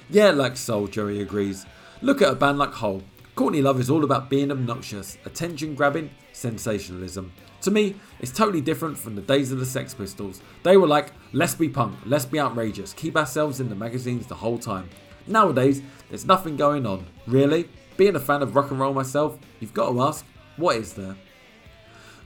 [0.09, 1.67] Yeah, like soul, Jerry agrees.
[2.01, 3.03] Look at a band like Hole.
[3.35, 7.31] Courtney Love is all about being obnoxious, attention grabbing, sensationalism.
[7.61, 10.41] To me, it's totally different from the days of the Sex Pistols.
[10.63, 14.35] They were like, let's be punk, let's be outrageous, keep ourselves in the magazines the
[14.35, 14.89] whole time.
[15.27, 17.05] Nowadays, there's nothing going on.
[17.27, 17.69] Really?
[17.97, 20.25] Being a fan of rock and roll myself, you've got to ask,
[20.57, 21.15] what is there?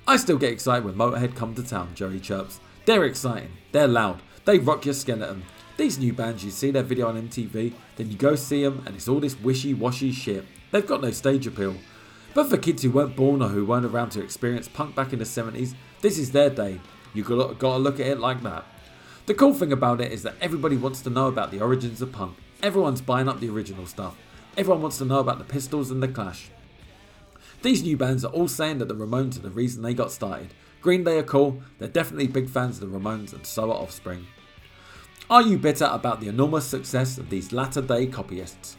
[0.07, 2.61] I still get excited when Motorhead come to town, Joey chirps.
[2.85, 5.43] They're exciting, they're loud, they rock your skeleton.
[5.75, 8.95] These new bands, you see their video on MTV, then you go see them and
[8.95, 10.45] it's all this wishy washy shit.
[10.71, 11.75] They've got no stage appeal.
[12.35, 15.19] But for kids who weren't born or who weren't around to experience punk back in
[15.19, 16.81] the 70s, this is their day.
[17.13, 18.65] You've got to look at it like that.
[19.25, 22.11] The cool thing about it is that everybody wants to know about the origins of
[22.11, 22.35] punk.
[22.61, 24.17] Everyone's buying up the original stuff.
[24.57, 26.49] Everyone wants to know about the Pistols and the Clash.
[27.61, 30.53] These new bands are all saying that the Ramones are the reason they got started.
[30.81, 34.27] Green Day are cool, they're definitely big fans of the Ramones, and so are Offspring.
[35.29, 38.75] Are you bitter about the enormous success of these latter day copyists?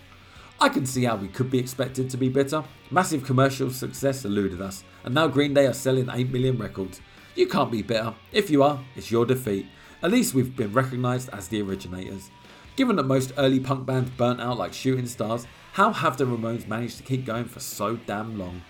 [0.58, 2.64] I can see how we could be expected to be bitter.
[2.90, 7.02] Massive commercial success eluded us, and now Green Day are selling 8 million records.
[7.34, 8.14] You can't be bitter.
[8.32, 9.66] If you are, it's your defeat.
[10.02, 12.30] At least we've been recognised as the originators.
[12.74, 16.66] Given that most early punk bands burnt out like shooting stars, how have the Ramones
[16.66, 18.62] managed to keep going for so damn long?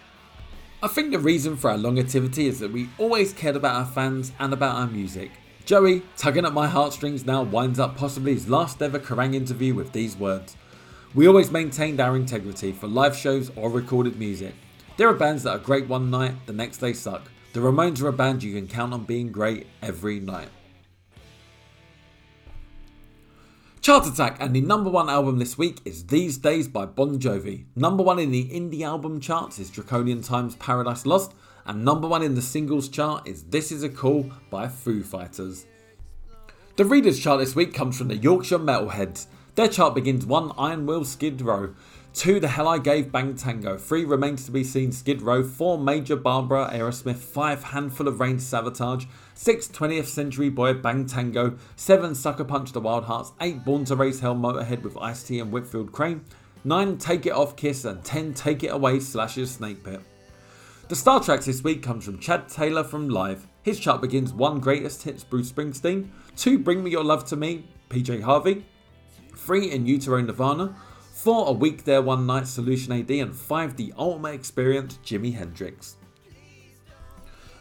[0.83, 4.33] I think the reason for our longevity is that we always cared about our fans
[4.41, 5.31] and about our music.
[5.65, 9.93] Joey, tugging at my heartstrings, now winds up possibly his last ever Kerrang interview with
[9.93, 10.57] these words.
[11.17, 14.55] We always maintained our integrity for live shows or recorded music.
[14.99, 17.23] There are bands that are great one night, the next day suck.
[17.55, 20.51] The Ramones are a band you can count on being great every night.
[23.81, 27.65] Chart Attack and the number one album this week is These Days by Bon Jovi.
[27.75, 31.33] Number one in the indie album charts is Draconian Times Paradise Lost,
[31.65, 35.65] and number one in the singles chart is This Is a Call by Foo Fighters.
[36.77, 39.29] The Readers chart this week comes from the Yorkshire Metalheads.
[39.57, 41.73] Their chart begins 1 Iron Will Skid Row,
[42.13, 45.79] 2 The Hell I Gave Bang Tango, 3 Remains to be Seen Skid Row, 4
[45.79, 52.15] Major Barbara Aerosmith, 5 Handful of Rain Savatage, 6 20th Century Boy Bang Tango, 7
[52.15, 55.51] Sucker Punch the Wild Hearts, 8 Born to Raise Hell Motorhead with Ice T and
[55.51, 56.23] Whitfield Crane,
[56.65, 60.03] 9 Take It Off Kiss, and 10 Take It Away Slash's Snake Pit.
[60.89, 63.47] The star tracks this week comes from Chad Taylor from Live.
[63.63, 67.67] His chart begins 1 Greatest Hits Bruce Springsteen, 2 Bring Me Your Love to Me
[67.89, 68.67] PJ Harvey,
[69.47, 70.75] 3 In Utero Nirvana,
[71.13, 75.99] 4 A Week There One Night Solution AD, and 5 The Ultimate Experience Jimi Hendrix.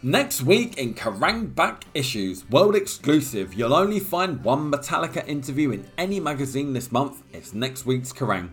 [0.01, 5.87] Next week in Kerrang Back Issues, world exclusive, you'll only find one Metallica interview in
[5.95, 7.21] any magazine this month.
[7.31, 8.49] It's next week's Kerrang.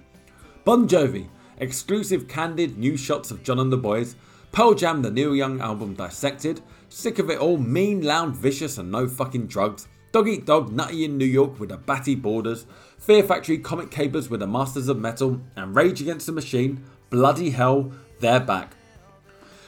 [0.67, 4.15] Bon Jovi, exclusive candid new shots of Jon and the Boys,
[4.53, 6.61] Pearl Jam the Neil Young album dissected,
[6.91, 11.07] Sick of It All, mean, loud, vicious, and no fucking drugs, Dog Eat Dog Nutty
[11.07, 12.67] in New York with the Batty Borders,
[13.03, 17.51] Fear Factory Comic Capers with the Masters of Metal, and Rage Against the Machine, Bloody
[17.51, 17.91] Hell,
[18.21, 18.77] they're back.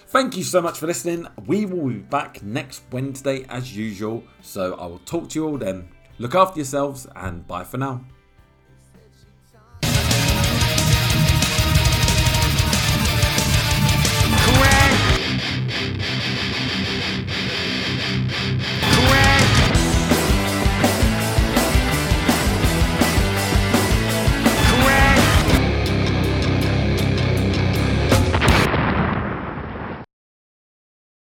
[0.06, 1.26] Thank you so much for listening.
[1.46, 5.58] We will be back next Wednesday as usual, so I will talk to you all
[5.58, 5.88] then.
[6.20, 8.04] Look after yourselves and bye for now.